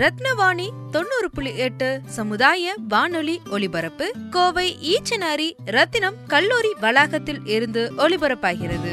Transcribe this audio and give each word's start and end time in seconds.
ரத்னவாணி 0.00 0.68
தொண்ணூறு 0.90 1.30
புள்ளி 1.34 1.56
எட்டு 1.56 2.00
சமுதாய 2.06 2.74
வானொலி 2.88 3.40
ஒலிபரப்பு 3.50 4.10
கோவை 4.30 4.76
ஈச்சனாரி 4.82 5.52
ரத்தினம் 5.64 6.14
கல்லூரி 6.26 6.72
வளாகத்தில் 6.80 7.40
இருந்து 7.44 7.92
ஒலிபரப்பாகிறது. 7.96 8.92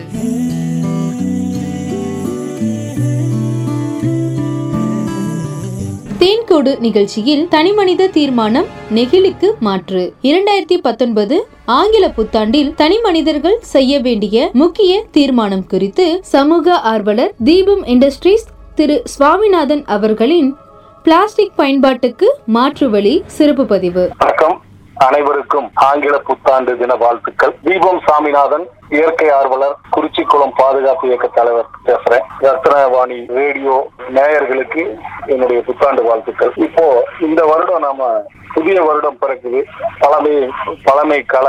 தேன்கோடு 6.20 6.80
நிகழ்ச்சியில் 6.80 7.48
தனிமனித 7.48 8.08
தீர்மானம் 8.08 8.66
நெகிழிக்கு 8.90 9.52
மாற்று. 9.60 10.14
இரண்டாயிரத்தி 10.22 10.78
பத்தொன்பது 10.78 11.48
ஆங்கில 11.66 12.08
புத்தாண்டில் 12.08 12.74
தனி 12.74 13.00
மனிதர்கள் 13.00 13.60
செய்ய 13.62 14.00
வேண்டிய 14.00 14.50
முக்கிய 14.54 15.06
தீர்மானம் 15.12 15.68
குறித்து 15.68 16.20
சமூக 16.22 16.80
ஆர்வலர் 16.80 17.34
தீபம் 17.44 17.86
இண்டஸ்ட்ரீஸ் 17.86 18.46
திரு 18.76 19.02
சுவாமிநாதன் 19.04 19.86
அவர்களின் 19.86 20.56
பிளாஸ்டிக் 21.04 21.56
பயன்பாட்டுக்கு 21.56 22.28
மாற்று 22.46 22.90
வழி 22.90 23.24
சிறப்பு 23.26 23.66
பதிவு. 23.66 24.12
வணக்கம். 24.18 24.62
அனைவருக்கும் 24.96 25.72
ஆங்கில 25.74 26.18
புத்தாண்டு 26.18 26.78
தின 26.78 26.96
வாழ்த்துக்கள். 26.96 27.56
தீபம் 27.64 28.00
சாமிநாதன் 28.08 28.66
இயற்கை 28.90 29.30
ஆர்வலர் 29.30 29.76
குறிச்சிக்குளம் 29.96 30.52
பாதுகாப்பு 30.56 31.08
இயக்க 31.08 31.28
தலைவர் 31.28 31.66
பேசுறேன். 31.86 32.22
ரத்னவாணி 32.40 33.28
ரேடியோ 33.28 33.88
நேயர்களுக்கு 34.10 34.98
என்னுடைய 35.26 35.62
புத்தாண்டு 35.62 36.04
வாழ்த்துக்கள். 36.04 36.52
இப்போ 36.56 37.08
இந்த 37.20 37.44
வருடம் 37.46 37.82
நாம 37.82 38.24
புதிய 38.54 38.82
வருடம் 38.82 39.20
பிறக்குது. 39.22 39.64
பழமை 40.00 40.50
பழமை 40.84 41.26
கல 41.34 41.48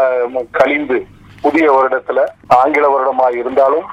கழிந்து 0.51 1.07
புதிய 1.41 1.73
வருடத்துல 1.73 2.27
ஆங்கில 2.47 2.89
வருடமா 2.95 3.37
இருந்தாலும் 3.37 3.85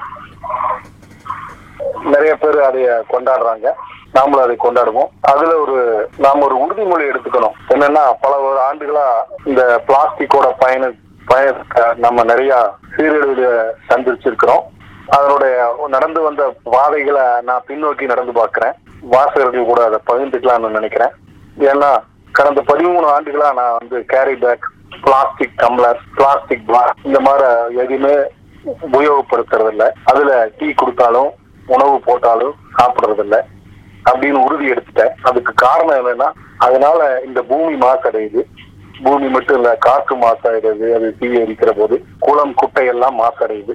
நிறைய 2.04 2.34
பேர் 2.34 2.56
அதைய 2.56 3.02
கொண்டாடுறாங்க. 3.10 3.72
நாமளும் 4.16 4.44
அதை 4.44 4.56
கொண்டாடுவோம். 4.64 5.10
அதுல 5.30 5.52
ஒரு 5.64 5.76
நாம 6.24 6.44
ஒரு 6.46 6.56
உறுதிமொழி 6.64 7.04
எடுத்துக்கணும். 7.10 7.56
என்னன்னா 7.74 8.02
பல 8.24 8.32
ஒரு 8.48 8.58
ஆண்டுகளா 8.68 9.06
இந்த 9.50 9.62
பிளாஸ்டிக்கோட 9.88 10.48
பயண 10.64 10.90
பயண 11.30 11.54
நம்ம 12.04 12.22
நிறைய 12.30 12.52
சீரழிவுல 12.94 13.48
சந்திச்சிருக்கிறோம். 13.90 14.62
அதனுடைய 15.16 15.54
நடந்து 15.94 16.20
வந்த 16.26 16.42
பாதைகளை 16.74 17.24
நான் 17.48 17.66
பின்னோக்கி 17.68 18.04
நடந்து 18.12 18.32
பார்க்கிறேன். 18.32 18.74
வாசகர்கள் 19.14 19.70
கூட 19.70 19.80
அதை 19.88 19.98
பகிர்ந்துக்கலாம்னு 20.10 20.76
நினைக்கிறேன். 20.78 21.14
ஏன்னா 21.70 21.90
கடந்த 22.38 22.60
பதிமூணு 22.68 23.06
ஆண்டுகளா 23.14 23.48
நான் 23.60 23.78
வந்து 23.80 23.96
carry 24.12 24.34
bag 24.44 24.66
plastic 25.04 25.58
tumbler 25.62 25.98
plastic 26.18 26.66
black 26.66 27.02
இந்த 27.08 27.18
மாதிரி 27.26 27.48
எதுவுமே 27.82 28.14
உபயோகப்படுத்துறது 28.92 29.70
இல்லை 29.74 29.88
அதுல 30.10 30.32
டீ 30.58 30.68
கொடுத்தாலும் 30.72 31.30
உணவு 31.74 31.96
போட்டாலும் 32.06 32.54
சாப்பிடுறது 32.78 33.22
இல்லை 33.26 33.40
அப்படின்னு 34.10 34.40
உறுதி 34.46 34.70
எடுத்துட்டேன். 34.70 35.14
அதுக்கு 35.22 35.52
காரணம் 35.54 35.98
என்னன்னா 36.00 36.28
அதனால 36.56 37.20
இந்த 37.26 37.42
பூமி 37.42 37.74
மாசடையுது. 37.74 38.42
பூமி 39.02 39.28
மட்டும் 39.28 39.56
இல்ல 39.56 39.76
காற்று 39.76 40.16
மாசடையுது 40.16 40.88
அது 40.94 41.08
தீ 41.18 41.28
எரிக்கிற 41.42 41.70
போது 41.76 42.04
குளம் 42.18 42.54
குட்டை 42.54 42.86
எல்லாம் 42.86 43.16
மாசடையுது. 43.20 43.74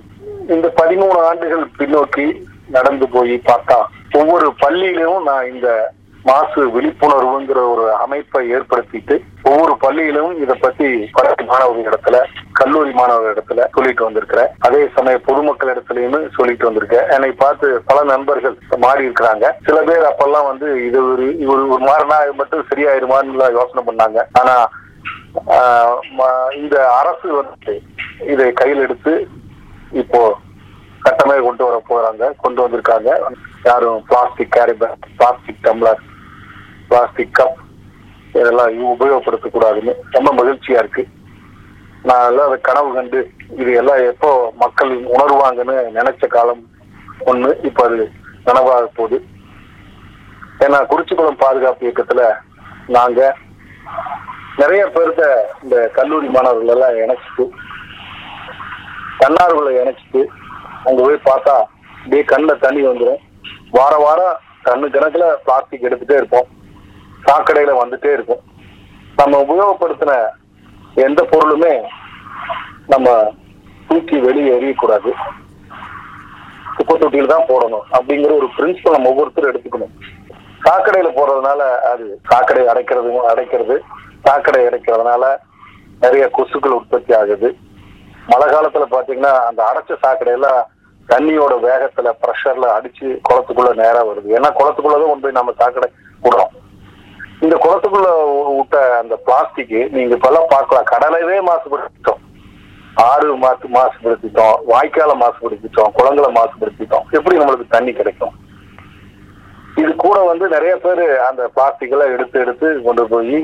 இந்த 0.56 0.68
பதிமூணு 0.76 1.20
ஆண்டுகள் 1.30 1.66
பின்னோக்கி 1.80 2.26
நடந்து 2.70 3.08
போய் 3.08 3.42
பார்த்தா 3.46 3.78
ஒவ்வொரு 4.12 4.54
பள்ளியிலும் 4.58 5.24
நான் 5.24 5.50
இந்த 5.54 5.68
மாசு 6.28 6.72
விழிப்புணர்வுங்கிற 6.72 7.60
ஒரு 7.72 7.96
அமைப்பை 7.96 8.56
ஏற்படுத்திட்டு 8.56 9.16
ஒவ்வொரு 9.44 9.78
பள்ளியிலும் 9.78 10.42
இதை 10.42 10.56
பத்தி 10.56 10.88
பள்ளி 11.12 11.46
மாணவர்கள் 11.46 11.92
இடத்துல 11.92 12.18
கல்லூரி 12.52 12.92
மாணவர்கள் 12.92 13.34
இடத்துல 13.34 13.66
சொல்லிட்டு 13.74 14.04
வந்திருக்கிறேன் 14.04 14.52
அதே 14.60 14.90
சமயம் 14.96 15.26
பொதுமக்கள் 15.26 15.72
இடத்துலயுமே 15.74 16.30
சொல்லிட்டு 16.36 16.72
வந்திருக்கேன் 16.72 17.12
என்னை 17.14 17.32
பார்த்து 17.32 17.82
பல 17.86 18.04
நண்பர்கள் 18.04 18.58
மாறி 18.78 19.08
இருக்கிறாங்க. 19.08 19.46
சில 19.66 19.82
பேர் 19.82 20.10
அப்பெல்லாம் 20.10 20.46
வந்து 20.46 20.86
இது 20.86 21.12
ஒரு 21.12 21.38
இது 21.38 21.48
ஒரு 21.48 21.86
மாறினா 21.86 22.22
இது 22.24 22.34
மட்டும் 22.34 22.66
சரியாயிருமான்னு 22.72 23.52
யோசனை 23.52 23.84
பண்ணாங்க. 23.86 24.20
ஆனா 24.40 24.56
ம- 26.18 26.56
இந்த 26.56 26.92
அரசு 26.92 27.34
வந்து 27.34 27.74
இதை 28.26 28.54
கையில் 28.54 28.80
எடுத்து 28.80 29.14
இப்போ 29.92 30.22
சட்டமே 31.02 31.40
கொண்டு 31.40 31.64
வர 31.66 31.82
போறாங்க 31.90 32.32
கொண்டு 32.38 32.62
வந்திருக்காங்க. 32.62 33.10
யாரும் 33.64 34.04
plastic 34.08 34.52
carry 34.52 34.74
bag 34.74 35.06
plastic 35.18 35.64
tumbler 35.64 36.02
plastic 36.90 37.38
cup 37.40 37.58
இதெல்லாம் 38.40 38.72
உபயோகப்படுத்தக்கூடாதுன்னு 38.94 39.94
ரொம்ப 40.16 40.30
மகிழ்ச்சியா 40.40 40.82
இருக்கு. 40.84 41.04
நான் 42.10 42.28
எல்லாம் 42.30 42.48
அதை 42.50 42.58
கனவு 42.68 42.90
கண்டு 42.98 43.20
இது 43.62 43.72
எல்லாம் 43.82 44.02
எப்போ 44.12 44.30
மக்கள் 44.64 44.92
உணர்வாங்கன்னு 45.16 45.76
நினைச்ச 45.98 46.28
காலம் 46.36 46.62
ஒண்ணு 47.32 47.50
இப்ப 47.70 47.84
அது 47.88 47.98
நனவாக 48.48 48.88
போகுது. 49.00 49.18
ஏன்னா 50.66 50.80
குறிச்சிக்குளம் 50.92 51.44
பாதுகாப்பு 51.44 51.86
இயக்கத்துல 51.88 52.24
நாங்க 52.96 53.22
நிறைய 54.62 54.84
பேர்த்த 54.96 55.24
இந்த 55.64 55.78
கல்லூரி 55.98 56.28
மாணவர்கள் 56.36 56.74
எல்லாம் 56.76 57.00
இணைச்சிட்டு 57.04 57.46
தன்னார்வலை 59.22 59.72
இணைச்சிட்டு 59.82 60.22
அங்க 60.88 61.00
போய் 61.02 61.28
பார்த்தா 61.30 61.56
அப்படியே 61.98 62.24
கண்ணில் 62.32 62.64
தண்ணி 62.66 62.82
வந்துடும் 62.88 63.24
வார 63.78 63.94
வாரம் 64.06 64.38
கண்ணு 64.68 64.88
கணக்குல 64.96 65.26
பிளாஸ்டிக் 65.46 65.86
எடுத்துட்டே 65.88 66.20
இருப்போம். 66.20 66.48
சாக்கடையில 67.26 67.74
வந்துட்டே 67.84 68.14
இருக்கும். 68.14 68.44
நம்ம 69.16 69.42
உபயோகப்படுத்தின 69.42 70.14
எந்த 70.96 71.28
பொருளுமே 71.32 71.74
நம்ம 72.88 73.34
தூக்கி 73.88 74.18
வெளியே 74.20 74.52
எறியக்கூடாது. 74.60 75.12
குப்பை 76.78 76.98
தொட்டியில் 76.98 77.34
தான் 77.34 77.48
போடணும் 77.48 77.86
அப்படிங்கிற 77.92 78.32
ஒரு 78.38 78.48
பிரின்சிபல் 78.58 78.96
நம்ம 78.96 79.10
ஒவ்வொருத்தரும் 79.10 79.52
எடுத்துக்கணும். 79.52 79.94
சாக்கடையில 80.66 81.10
போடுறதுனால 81.18 81.60
அது 81.92 82.20
சாக்கடை 82.30 82.66
அடைக்கிறது 82.66 83.12
அடைக்கிறது. 83.34 83.76
சாக்கடை 84.24 84.66
அடைக்கிறதுனால 84.66 85.26
நிறைய 86.00 86.30
கொசுக்கள் 86.38 86.78
உற்பத்தி 86.80 87.14
ஆகுது. 87.14 87.58
மழை 88.28 88.48
காலத்துல 88.54 88.86
பாத்தீங்கன்னா 88.92 89.34
அந்த 89.50 89.62
அடைச்ச 89.70 89.96
சாக்கடையில 90.06 90.48
தண்ணியோட 91.10 91.54
வேகத்துல 91.66 92.12
ப்ரெஷர்ல 92.22 92.68
அடிச்சு 92.78 93.08
குளத்துக்குள்ள 93.30 93.74
நேரா 93.76 94.06
வருது. 94.06 94.30
ஏன்னா 94.38 94.50
குளத்துக்குள்ளதான் 94.60 95.12
கொண்டு 95.12 95.26
போய் 95.26 95.40
நம்ம 95.40 95.54
சாக்கடை 95.58 95.90
விடுறோம் 96.24 96.54
இந்த 97.46 97.56
குளத்துக்குள்ள 97.64 98.10
விட்ட 98.58 98.78
அந்த 99.00 99.16
பிளாஸ்டிக் 99.26 99.76
நீங்க 99.96 100.16
இப்பெல்லாம் 100.16 100.52
பார்க்கலாம். 100.54 100.88
கடலையே 100.92 101.40
மாசுபடுத்திட்டோம். 101.50 102.22
ஆறு 103.10 103.36
மாசு 103.44 103.68
மாசுபடுத்திட்டோம். 103.78 104.56
வாய்க்கால 104.72 105.12
மாசுபடுத்திட்டோம். 105.24 105.92
குளங்களை 105.98 106.30
மாசுபடுத்திட்டோம். 106.38 107.06
எப்படி 107.18 107.38
நம்மளுக்கு 107.38 107.76
தண்ணி 107.76 107.94
கிடைக்கும்? 107.94 108.34
இது 109.82 109.92
கூட 109.96 110.18
வந்து 110.30 110.46
நிறைய 110.56 110.74
பேர் 110.86 111.04
அந்த 111.28 111.42
பிளாஸ்டிக் 111.56 111.94
எல்லாம் 111.96 112.14
எடுத்து 112.16 112.40
எடுத்து 112.40 112.82
கொண்டு 112.82 113.04
போய் 113.08 113.38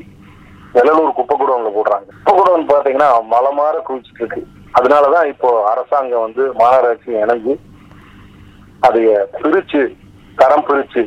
வெள்ளலூர் 0.75 1.17
குப்பை 1.17 1.35
குடோன்ல 1.37 1.71
போடுறாங்க. 1.75 2.07
குப்பை 2.23 2.33
குடோன் 2.37 2.69
பாத்தீங்கன்னா 2.71 3.09
மலை 3.33 3.51
மாற 3.59 3.75
குவிச்சிட்டு 3.87 4.21
இருக்கு 4.23 4.41
அதனாலதான் 4.79 5.27
இப்போ 5.33 5.49
அரசாங்கம் 5.71 6.25
வந்து 6.27 6.43
மாநகராட்சி 6.61 7.11
இணைஞ்சு 7.23 7.53
அதைய 8.87 9.11
பிரிச்சு 9.41 9.81
தரம் 10.35 10.65
பிரிச்சு 10.69 11.03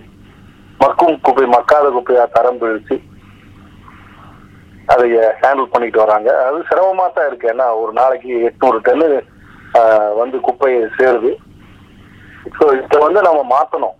மக்கும் 0.86 1.14
குப்பை 1.26 1.44
மக்காத 1.56 1.86
குப்பையா 1.94 2.24
தரம் 2.34 2.58
பிரிச்சு 2.62 2.96
அதைய 4.92 5.20
ஹேண்டில் 5.40 5.70
பண்ணிட்டு 5.70 5.98
வராங்க. 6.02 6.28
அது 6.48 6.58
சிரமமா 6.68 7.06
தான் 7.14 7.28
இருக்கு. 7.28 7.46
ஏன்னா 7.52 7.66
ஒரு 7.82 7.92
நாளைக்கு 8.00 8.32
எட்நூறு 8.48 8.78
டன்னு 8.86 9.08
வந்து 10.18 10.36
குப்பையை 10.48 10.82
சேருது. 10.98 11.30
ஸோ 12.58 12.64
இதை 12.80 12.98
வந்து 13.06 13.20
நம்ம 13.28 13.40
மாற்றணும் 13.54 13.96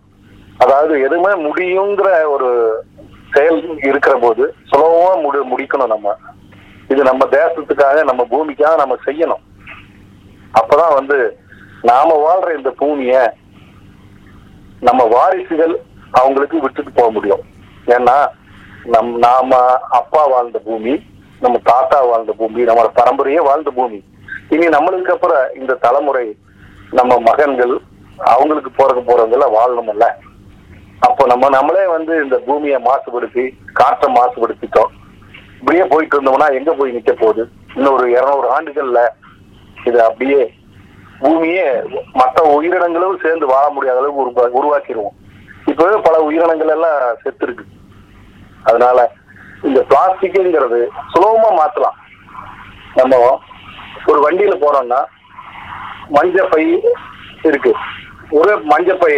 அதாவது 0.64 0.92
எதுவுமே 1.06 1.32
முடியுங்கிற 1.46 2.10
ஒரு 2.34 2.50
செயல் 3.34 3.58
இருக்கிற 3.88 4.14
போது 4.24 4.44
சுலபமா 4.70 5.10
முடி 5.24 5.40
முடிக்கணும் 5.52 5.92
நம்ம. 5.94 6.14
இது 6.92 7.00
நம்ம 7.10 7.22
தேசத்துக்காக 7.38 8.04
நம்ம 8.10 8.22
பூமிக்காக 8.32 8.76
நம்ம 8.82 8.96
செய்யணும். 9.08 9.42
அப்பதான் 10.60 10.96
வந்து 11.00 11.18
நாம 11.90 12.14
வாழ்ற 12.26 12.48
இந்த 12.58 12.70
பூமிய 12.80 13.16
நம்ம 14.88 15.02
வாரிசுகள் 15.16 15.74
அவங்களுக்கு 16.20 16.56
விட்டுட்டு 16.64 16.92
போக 16.98 17.08
முடியும். 17.16 17.42
ஏன்னா 17.96 18.16
நம் 18.94 19.12
நாம 19.24 19.58
அப்பா 19.98 20.22
வாழ்ந்த 20.32 20.58
பூமி 20.66 20.94
நம்ம 21.44 21.56
தாத்தா 21.70 21.98
வாழ்ந்த 22.10 22.32
பூமி 22.40 22.60
நம்மளோட 22.68 22.90
பரம்பரையே 23.00 23.40
வாழ்ந்த 23.48 23.70
பூமி. 23.78 23.98
இனி 24.54 24.66
நம்மளுக்கு 24.76 25.14
அப்புறம் 25.14 25.44
இந்த 25.60 25.78
தலைமுறை 25.84 26.26
நம்ம 26.98 27.12
மகன்கள் 27.28 27.74
அவங்களுக்கு 28.32 28.70
போறக்கு 28.70 29.02
போறவங்கள 29.08 29.46
வாழணும்ல 29.56 30.06
அப்போ 31.06 31.22
நம்ம 31.32 31.48
நம்மளே 31.56 31.84
வந்து 31.94 32.12
இந்த 32.24 32.36
பூமியை 32.46 32.78
மாசுபடுத்தி 32.86 33.44
காற்றை 33.78 34.08
மாசுபடுத்திட்டோம். 34.14 34.92
இப்படியே 35.58 35.84
போயிட்டு 35.92 36.14
இருந்தோம்னா 36.16 36.48
எங்க 36.58 36.70
போய் 36.78 36.94
நிக்க 36.96 37.12
போகுது? 37.12 37.42
இன்னொரு 37.76 38.04
இருநூறு 38.14 38.48
ஆண்டுகள்ல 38.56 39.00
இது 39.88 39.98
அப்படியே 40.08 40.42
பூமியே 41.20 41.66
மற்ற 42.20 42.38
உயிரினங்களும் 42.56 43.22
சேர்ந்து 43.24 43.46
வாழ 43.52 43.66
முடியாத 43.74 44.00
அளவுக்கு 44.00 44.24
உருவா 44.24 44.44
உருவாக்கிடுவோம் 44.60 45.16
இப்பவே 45.70 45.96
பல 46.06 46.16
உயிரினங்கள் 46.26 46.72
எல்லாம் 46.74 46.98
செத்து 47.22 47.44
இருக்கு 47.46 47.64
அதனால 48.68 48.98
இந்த 49.66 49.80
பிளாஸ்டிக்ங்கிறது 49.90 50.80
சுலபமா 51.12 51.50
மாத்தலாம். 51.60 51.98
நம்ம 52.98 53.16
ஒரு 54.10 54.18
வண்டியில 54.24 54.54
போறோம்னா 54.62 55.00
மஞ்ச 56.16 56.42
பை 56.50 56.64
இருக்கு. 57.48 57.72
ஒரு 58.40 58.52
மஞ்ச 58.72 58.90
பை 59.00 59.14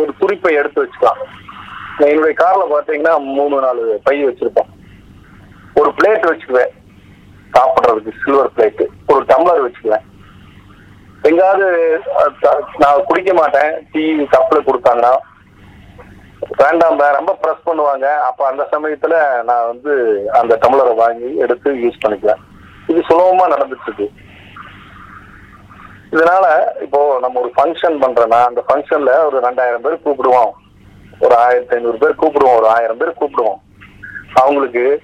ஒரு 0.00 0.12
துணிப்பை 0.20 0.52
எடுத்து 0.60 0.82
வச்சுக்கலாம். 0.82 1.20
நான் 1.98 2.10
என்னுடைய 2.12 2.34
கார்ல 2.40 2.64
பாத்தீங்கன்னா 2.72 3.12
மூணு 3.36 3.56
நாலு 3.64 3.84
பை 4.06 4.16
வச்சிருப்போம். 4.26 4.70
ஒரு 5.80 5.90
பிளேட் 5.98 6.26
வச்சுக்குவேன். 6.30 6.74
சாப்பிடுறதுக்கு 7.54 8.12
சில்வர் 8.24 8.54
பிளேட் 8.56 8.82
ஒரு 9.12 9.22
டம்ளர் 9.30 9.64
வச்சுக்குவேன். 9.66 10.04
எங்காவது 11.28 11.68
நான் 12.82 13.06
குடிக்க 13.08 13.30
மாட்டேன். 13.40 13.72
டீ 13.92 14.02
கப்ல 14.34 14.58
கொடுத்தாங்கன்னா 14.66 15.12
வேண்டாம் 16.56 16.98
ரொம்ப 16.98 17.38
ப்ரெஸ் 17.42 17.68
பண்ணுவாங்க. 17.68 18.16
அப்ப 18.16 18.46
அந்த 18.46 18.68
சமயத்துல 18.72 19.42
நான் 19.42 19.66
வந்து 19.66 20.22
அந்த 20.32 20.58
டம்ளரை 20.62 20.94
வாங்கி 20.94 21.36
எடுத்து 21.36 21.72
யூஸ் 21.72 22.06
பண்ணிக்குவேன். 22.06 22.36
இது 22.86 23.00
சுலபமா 23.08 23.48
நடந்துட்டு 23.48 23.86
இருக்கு 23.86 24.10
இதனால 26.12 26.64
இப்போ 26.82 27.18
நம்ம 27.20 27.40
ஒரு 27.40 27.52
ஃபங்க்ஷன் 27.56 28.02
பண்றோம்னா 28.02 28.44
அந்த 28.44 28.64
ஃபங்க்ஷன்ல 28.68 29.24
ஒரு 29.24 29.40
ரெண்டாயிரம் 29.40 29.78
பேர் 29.78 30.00
கூப்பிடுவோம். 30.04 30.50
ஒரு 31.20 31.36
ஆயிரத்தி 31.36 31.76
ஐநூறு 31.76 31.98
பேர் 31.98 32.14
கூப்பிடுவோம். 32.14 32.56
ஒரு 32.56 32.68
ஆயிரம் 32.68 32.96
பேர் 32.96 33.14
கூப்பிடுவோம். 33.20 33.54
அவங்களுக்கு 34.34 35.02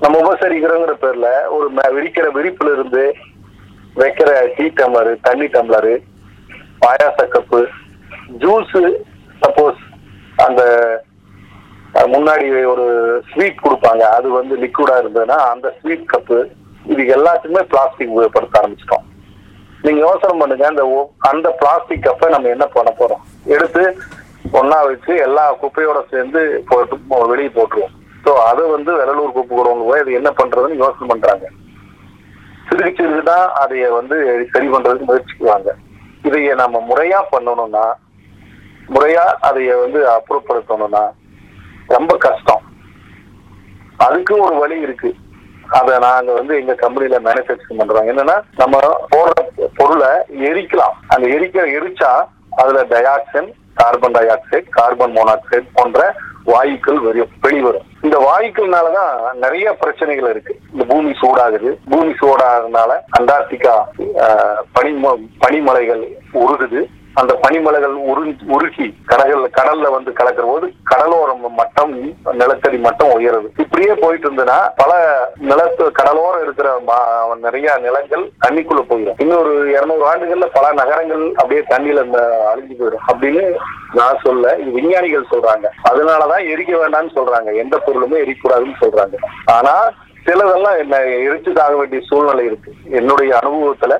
நம்ம 0.00 0.18
உபசரிக்கிறோங்கிற 0.18 0.92
பேர்ல 1.00 1.48
ஒரு 1.50 1.70
ம- 1.72 1.92
விரிக்கிற 1.92 2.28
விரிப்புல 2.34 2.72
இருந்து 2.72 3.14
வைக்கிற 3.96 4.48
டீ 4.56 4.64
டம்ளரு 4.64 5.16
தண்ணி 5.22 5.44
டம்ளரு 5.44 5.98
பாயாச 6.80 7.26
கப்பு 7.26 7.66
ஜூஸு 8.38 8.92
சப்போஸ் 9.42 9.87
அந்த 10.46 10.62
முன்னாடி 12.14 12.46
ஒரு 12.72 12.86
ஸ்வீட் 13.30 13.64
கொடுப்பாங்க. 13.64 14.02
அது 14.16 14.28
வந்து 14.38 14.54
லிக்விடா 14.62 14.96
இருந்ததுன்னா 15.02 15.38
அந்த 15.52 15.68
ஸ்வீட் 15.78 16.10
கப்பு 16.12 16.38
இது 16.92 17.02
எல்லாத்துக்குமே 17.16 17.62
பிளாஸ்டிக் 17.72 18.12
உபயோகப்படுத்த 18.14 18.60
ஆரம்பிச்சிட்டோம். 18.60 19.06
நீங்க 19.84 20.00
யோசனை 20.06 20.34
பண்ணுங்க 20.40 20.66
அந்த 20.70 20.84
அந்த 21.30 21.48
பிளாஸ்டிக் 21.60 22.06
கப்பை 22.06 22.28
நம்ம 22.34 22.50
என்ன 22.54 22.66
பண்ண 22.76 22.90
போறோம்? 23.00 23.22
எடுத்து 23.54 23.84
ஒன்னா 24.58 24.78
வச்சு 24.88 25.12
எல்லா 25.26 25.44
குப்பையோட 25.62 25.98
சேர்ந்து 26.12 26.40
போட்டு 26.68 27.26
வெளியே 27.32 27.50
போட்டுருவோம். 27.56 27.94
ஸோ 28.24 28.32
அதை 28.50 28.64
வந்து 28.74 28.90
வெள்ளலூர் 29.00 29.36
குப்பை 29.36 29.52
கூடவங்க 29.56 29.86
போய் 29.90 30.02
அது 30.04 30.18
என்ன 30.20 30.30
பண்றதுன்னு 30.40 30.82
யோசனை 30.84 31.06
பண்றாங்க. 31.10 31.46
சிறுகி 32.68 32.90
சிறுகு 32.98 33.22
தான் 33.32 33.46
அதைய 33.62 33.86
வந்து 33.98 34.16
சரி 34.52 34.68
பண்றதுக்கு 34.74 35.08
முயற்சிக்குவாங்க. 35.10 35.68
இதைய 36.28 36.54
நம்ம 36.62 36.80
முறையா 36.90 37.20
பண்ணணும்னா 37.34 37.84
முறையா 38.94 39.34
அதைய 39.42 39.80
வந்து 39.80 40.08
அப்புறப்படுத்தணும்னா 40.08 41.10
ரொம்ப 41.86 42.16
கஷ்டம். 42.16 42.60
அதுக்கு 43.96 44.36
ஒரு 44.36 44.54
வழி 44.54 44.80
இருக்கு. 44.80 45.14
அத 45.68 45.98
நாங்க 45.98 46.32
வந்து 46.32 46.60
எங்க 46.60 46.74
கம்பெனில 46.74 47.20
மேனுஃபேக்சரிங் 47.20 47.78
பண்றோம். 47.78 48.08
என்னன்னா 48.08 48.42
நம்ம 48.56 48.78
போடுற 49.16 49.30
பொருளை 49.76 50.08
எரிக்கலாம். 50.32 50.92
அந்த 51.08 51.28
எரிக்க 51.28 51.66
எரிச்சா 51.66 52.28
அதுல 52.56 52.82
dioxin 52.84 53.52
carbon 53.74 54.10
dioxide 54.26 54.68
carbon 54.70 55.16
monoxide 55.16 55.68
போன்ற 55.74 56.14
வாயுக்கள் 56.46 57.00
வெளி- 57.00 57.28
வெளிவரும். 57.40 57.82
இந்த 58.00 58.18
வாயுக்கள்னாலதான் 58.18 59.32
நிறைய 59.32 59.72
பிரச்சனைகள் 59.72 60.30
இருக்கு. 60.30 60.58
இந்த 60.72 60.84
பூமி 60.84 61.10
சூடாகுது. 61.10 61.76
பூமி 61.90 62.14
சூடாகிறதுனால 62.20 62.98
அண்டார்டிகா 63.18 63.84
பனி 64.72 65.06
பனிமலைகள் 65.46 66.12
உருகுது. 66.32 66.86
அந்த 67.20 67.32
பனிமலைகள் 67.42 67.96
உருகி 68.54 68.86
கடல்ல 69.08 69.46
கடல்ல 69.58 69.90
வந்து 69.90 70.10
கலக்கிற 70.18 70.46
போது 70.50 70.66
கடலோர 70.90 71.30
மட்டம் 71.60 71.94
நிலத்தடி 72.32 72.78
மட்டம் 72.78 73.12
உயருது. 73.12 73.52
இப்படியே 73.56 73.94
போயிட்டு 73.94 74.26
இருந்ததுன்னா 74.28 74.58
பல 74.76 74.92
நிலத்து 75.40 75.84
கடலோரம் 75.98 76.42
இருக்கிற 76.42 76.68
நிறைய 77.40 77.76
நிலங்கள் 77.86 78.24
தண்ணிக்குள்ள 78.46 78.82
போயிடும் 78.88 79.20
இன்னொரு 79.20 79.52
இருநூறு 79.70 80.04
ஆண்டுகள்ல 80.10 80.46
பல 80.52 80.72
நகரங்கள் 80.72 81.24
அப்படியே 81.34 81.62
தண்ணியில 81.70 82.04
இந்த 82.04 82.20
அழிஞ்சு 82.52 82.74
போயிடும். 82.80 83.04
அப்படின்னு 83.12 83.44
நான் 83.92 84.20
சொல்ல 84.22 84.54
இது 84.56 84.70
விஞ்ஞானிகள் 84.70 85.30
சொல்றாங்க. 85.30 85.66
அதனாலதான் 85.90 86.44
எரிக்க 86.52 86.74
வேண்டாம்னு 86.82 87.16
சொல்றாங்க. 87.18 87.50
எந்த 87.64 87.76
பொருளுமே 87.86 88.18
எரிக்கக்கூடாதுன்னு 88.24 88.78
சொல்றாங்க. 88.80 89.16
ஆனா 89.56 89.74
சிலதெல்லாம் 90.26 90.78
என்ன 90.78 90.96
எரிச்சுதாக 90.98 91.76
வேண்டிய 91.76 92.02
சூழ்நிலை 92.08 92.44
இருக்கு. 92.44 92.72
என்னுடைய 92.90 93.38
அனுபவத்துல 93.42 93.96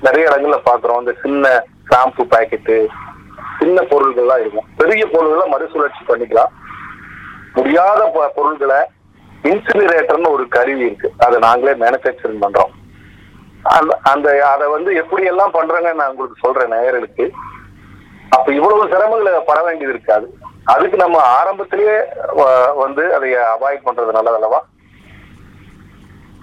நிறைய 0.00 0.28
இடங்கள்ல 0.28 0.58
பாக்குறோம். 0.68 1.00
அந்த 1.02 1.14
சின்ன 1.22 1.64
ஷாம்பு 1.92 2.22
பாக்கெட்டு 2.30 2.86
சின்ன 3.58 3.82
பொருள்கள்லாம் 3.82 4.40
இருக்கும். 4.40 4.64
பெரிய 4.76 5.06
பொருள்களை 5.06 5.48
மறுசுழற்சி 5.48 6.04
பண்ணிக்கலாம். 6.08 6.48
முடியாத 7.52 8.32
பொருள்களை 8.34 8.76
இன்சிலிரேட்டர்னு 9.42 10.30
ஒரு 10.30 10.48
கருவி 10.48 10.84
இருக்கு. 10.84 11.12
அதை 11.18 11.38
நாங்களே 11.38 11.84
மேனுஃபேக்சரிங் 11.84 12.40
பண்றோம். 12.40 12.70
அந்த 13.62 13.98
அந்த 14.02 14.48
அதை 14.48 14.68
வந்து 14.68 14.94
எப்படி 14.94 15.24
எல்லாம் 15.24 15.52
பண்றாங்கன்னு 15.52 15.94
நான் 15.94 16.10
உங்களுக்கு 16.10 16.52
சொல்றேன் 16.52 16.72
நேயர்களுக்கு. 16.72 17.30
அப்ப 18.30 18.52
இவ்வளவு 18.52 18.86
சிரமங்களை 18.86 19.42
பட 19.46 19.62
வேண்டியது 19.62 19.92
இருக்காது. 19.92 20.34
அதுக்கு 20.64 20.96
நம்ம 20.96 21.18
ஆரம்பத்திலேயே 21.18 21.98
வ- 22.36 22.76
வந்து 22.76 23.14
அதை 23.14 23.32
அவாய்ட் 23.32 23.86
பண்றது 23.86 24.10
நல்லது 24.10 24.34
அல்லவா? 24.34 24.64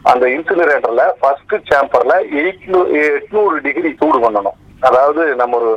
அந்த 0.04 0.25
இன்சினரேட்டர்ல 0.25 1.12
ஃபர்ஸ்ட் 1.19 1.56
சேம்பர்ல 1.56 2.24
எட்நூறு 2.92 3.57
டிகிரி 3.57 3.95
சூடு 4.00 4.31
பண்ணணும். 4.31 4.69
அதாவது 4.80 5.36
நம்ம 5.36 5.58
ஒரு 5.58 5.72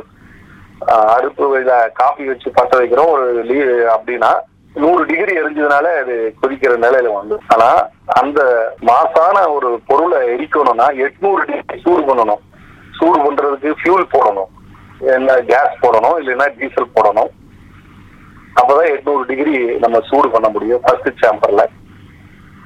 அடுப்பு 1.15 1.59
இத 1.61 1.91
காஃபி 1.93 2.23
வச்சு 2.27 2.51
பற்ற 2.51 2.79
வைக்கிறோம் 2.79 3.11
ஒரு 3.11 3.43
லீ- 3.43 3.67
அப்படின்னா 3.93 4.31
நூறு 4.75 5.05
டிகிரி 5.05 5.33
எரிஞ்சதுனால 5.37 5.87
அது 5.97 6.35
கொதிக்கிற 6.41 6.73
நிலையில 6.77 7.13
வந்து 7.13 7.39
ஆனா 7.47 7.67
அந்த 8.13 8.39
மாசான 8.81 9.49
ஒரு 9.49 9.79
பொருளை 9.87 10.29
எரிக்கணும்னா 10.29 10.87
எட்நூறு 11.03 11.41
டிகிரி 11.45 11.81
சூடு 11.81 12.03
பண்ணணும். 12.03 12.41
சூடு 12.91 13.19
பண்றதுக்கு 13.19 13.75
ஃபியூல் 13.79 14.05
போடணும். 14.13 14.49
என்ன 15.13 15.41
கேஸ் 15.43 15.81
போடணும் 15.81 16.17
இல்லைன்னா 16.19 16.47
டீசல் 16.57 16.93
போடணும். 16.95 17.31
அப்பதான் 18.55 18.91
எட்நூறு 18.93 19.25
டிகிரி 19.25 19.55
நம்ம 19.77 19.99
சூடு 20.01 20.29
பண்ண 20.29 20.49
முடியும் 20.49 20.81
ஃபர்ஸ்ட் 20.81 21.23
சேம்பர்ல 21.23 21.63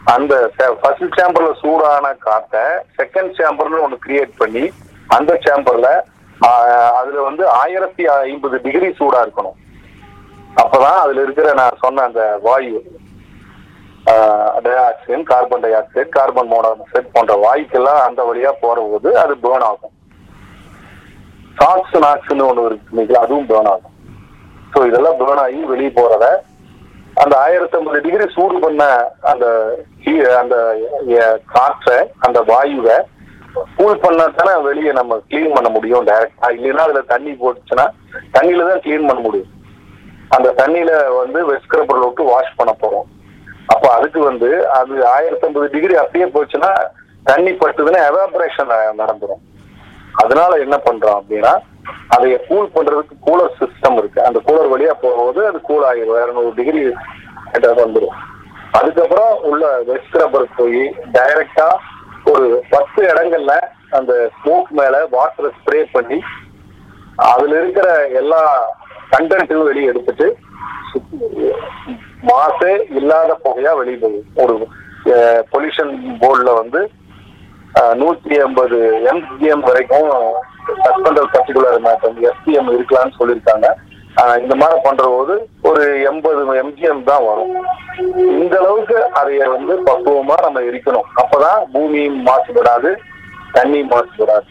அந்த 0.06 0.34
ஃபர்ஸ்ட் 0.82 1.15
சேம்பர்ல 1.20 1.51
சூடான 1.62 2.13
காற்றை 2.20 2.65
செகண்ட் 2.98 3.32
சேம்பர்னு 3.38 3.82
ஒன்று 3.82 3.98
கிரியேட் 4.06 4.34
பண்ணி 4.38 4.63
அந்த 5.08 5.39
சேம்பர்ல 5.46 5.89
அதுல 6.98 7.22
வந்து 7.22 7.50
ஆயிரத்தி 7.50 8.08
ஐம்பது 8.08 8.62
டிகிரி 8.62 8.96
சூடா 9.00 9.25
இருக்கணும். 9.25 9.56
அப்பதான் 10.56 11.00
அதுல 11.00 11.22
இருக்கிற 11.22 11.53
நான் 11.53 11.77
சொன்ன 11.82 12.03
அந்த 12.03 12.39
வாயு 12.41 12.84
dioxide 14.74 15.24
carbon 15.24 15.60
dioxide 15.74 16.10
carbon 16.10 16.51
monoxide 16.51 17.06
போன்ற 17.13 17.34
வாயுக்கெல்லாம் 17.36 18.01
அந்த 18.01 18.24
வழியா 18.24 18.51
போற 18.62 18.82
போது 18.82 19.20
அது 19.20 19.36
பேர்ன் 19.36 19.63
ஆகும். 19.63 19.91
சாக்ஸ் 21.56 21.98
நாக்ஸ்னு 21.98 22.51
ஒண்ணு 22.51 22.65
இருக்கு 22.65 23.17
அதுவும் 23.17 23.48
பேர்ன் 23.48 23.70
ஆகும். 23.70 23.94
ஸோ 24.74 24.88
இதெல்லாம் 24.88 25.20
பேர்ன் 25.20 25.41
ஆகி 25.41 25.63
வெளியே 25.63 25.89
போறத 25.89 26.41
அந்த 27.13 27.39
ஆயிரத்தி 27.39 27.77
ஐம்பது 27.77 28.01
டிகிரி 28.01 28.32
சூடு 28.34 28.60
பண்ண 28.60 29.10
அந்த 29.22 29.75
அந்த 30.39 30.75
எ- 31.08 31.39
காற்றை 31.46 32.12
அந்த 32.20 32.41
வாயுவை 32.41 33.06
கூல் 33.77 34.01
பண்ணா 34.03 34.25
தானே 34.37 34.53
வெளியே 34.67 34.91
நம்ம 34.99 35.17
கிளீன் 35.31 35.55
பண்ண 35.55 35.69
முடியும் 35.75 36.07
டைரக்டா 36.09 36.47
இல்லைன்னா 36.57 36.85
அதுல 36.87 37.01
தண்ணி 37.13 37.31
போட்டுச்சுன்னா 37.41 37.85
தண்ணியில 38.35 38.67
தான் 38.69 38.83
கிளீன் 38.85 39.07
பண்ண 39.09 39.21
முடியும். 39.25 39.51
அந்த 40.35 40.47
தண்ணியில 40.59 40.91
வந்து 41.19 41.39
வெஸ்கிரப்பர் 41.51 42.03
விட்டு 42.05 42.23
வாஷ் 42.31 42.57
பண்ண 42.59 42.71
போறோம். 42.81 43.07
அப்ப 43.73 43.85
அதுக்கு 43.97 44.19
வந்து 44.29 44.49
அது 44.79 44.93
ஆயிரத்தி 45.15 45.45
ஐம்பது 45.47 45.67
டிகிரி 45.75 45.95
அப்படியே 46.01 46.27
போச்சுன்னா 46.35 46.71
தண்ணி 47.29 47.51
பட்டுதுன்னா 47.61 48.01
எவாபரேஷன் 48.09 48.73
நடந்துரும். 49.01 49.41
அதனால 50.23 50.51
என்ன 50.65 50.75
பண்றோம் 50.87 51.17
அப்படின்னா 51.19 51.53
அதை 52.15 52.29
கூல் 52.47 52.73
பண்றதுக்கு 52.75 53.15
கூலர் 53.27 53.57
சிஸ்டம் 53.59 53.97
இருக்கு. 54.01 54.19
அந்த 54.27 54.39
கூலர் 54.47 54.71
வழியா 54.73 54.93
போகும்போது 55.03 55.41
அது 55.49 55.59
கூல் 55.69 55.85
ஆகிடும் 55.89 56.23
இரநூறு 56.23 56.53
டிகிரி 56.59 56.81
வந்துடும் 57.81 58.17
அதுக்கப்புறம் 58.77 59.33
உள்ள 59.49 59.65
வெஸ்கரப்பர் 59.89 60.55
போய் 60.57 60.81
டைரக்டா 61.15 61.67
ஒரு 62.31 62.48
பத்து 62.69 63.00
இடங்கள்ல 63.12 63.53
அந்த 63.98 64.13
ஸ்மோக் 64.38 64.69
மேல 64.79 64.96
வாட்டரை 65.15 65.50
ஸ்ப்ரே 65.57 65.79
பண்ணி 65.96 66.19
அதுல 67.31 67.53
இருக்கிற 67.62 67.88
எல்லா 68.22 68.41
கண்டென்ட்டும் 69.13 69.67
வெளியே 69.69 69.89
எடுத்துட்டு 69.91 70.27
மாசே 72.29 72.74
இல்லாத 73.00 73.31
புகையா 73.46 73.72
வெளியே 73.79 73.98
போகும் 74.01 74.29
ஒரு 74.43 74.55
பொல்யூஷன் 75.53 75.93
போர்டில் 76.22 76.60
வந்து 76.62 76.81
நூத்தி 78.01 78.36
ஐம்பது 78.46 78.77
எம்ஜிஎம் 79.12 79.65
வரைக்கும் 79.67 80.10
சஸ்பெண்டல் 80.84 81.29
பர்டிகுலர் 81.36 81.84
மேட்டர் 81.88 82.15
எஸ்பிஎம் 82.29 82.72
இருக்கலாம்னு 82.75 83.17
சொல்லியிருக்காங்க. 83.19 83.67
இந்த 84.41 84.53
மாதிரி 84.59 84.77
பண்ற 84.83 85.03
போது 85.15 85.33
ஒரு 85.69 85.83
எண்பது 86.09 86.41
எம்ஜிஎம் 86.62 87.03
தான் 87.09 87.25
வரும். 87.27 87.51
இந்த 88.41 88.53
அளவுக்கு 88.62 88.97
அதைய 89.19 89.45
வந்து 89.55 89.74
பக்குவமா 89.89 90.36
நம்ம 90.45 90.62
இருக்கணும் 90.69 91.09
அப்பதான் 91.21 91.59
பூமியும் 91.74 92.19
மாசுபடாது 92.27 92.91
தண்ணி 93.57 93.81
மாசுபடாது. 93.93 94.50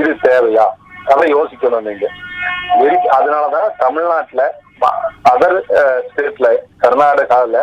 இது 0.00 0.12
தேவையா? 0.26 0.66
அதை 1.12 1.26
யோசிக்கணும் 1.34 1.86
நீங்க. 1.88 2.06
அதனாலதான் 3.16 3.70
தமிழ்நாட்டுல 3.84 4.42
அதர் 5.32 5.58
ஸ்டேட்ல 6.06 6.48
கர்நாடகாவில 6.84 7.58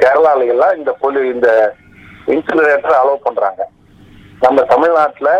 கேரளால 0.00 0.46
எல்லாம் 0.54 0.76
இந்த 0.78 0.90
பொலி 1.02 1.20
இந்த 1.34 1.48
இன்சுலரேட்டர் 2.34 3.00
அலோவ் 3.00 3.26
பண்றாங்க. 3.26 3.62
நம்ம 4.44 4.62
தமிழ்நாட்டுல 4.72 5.30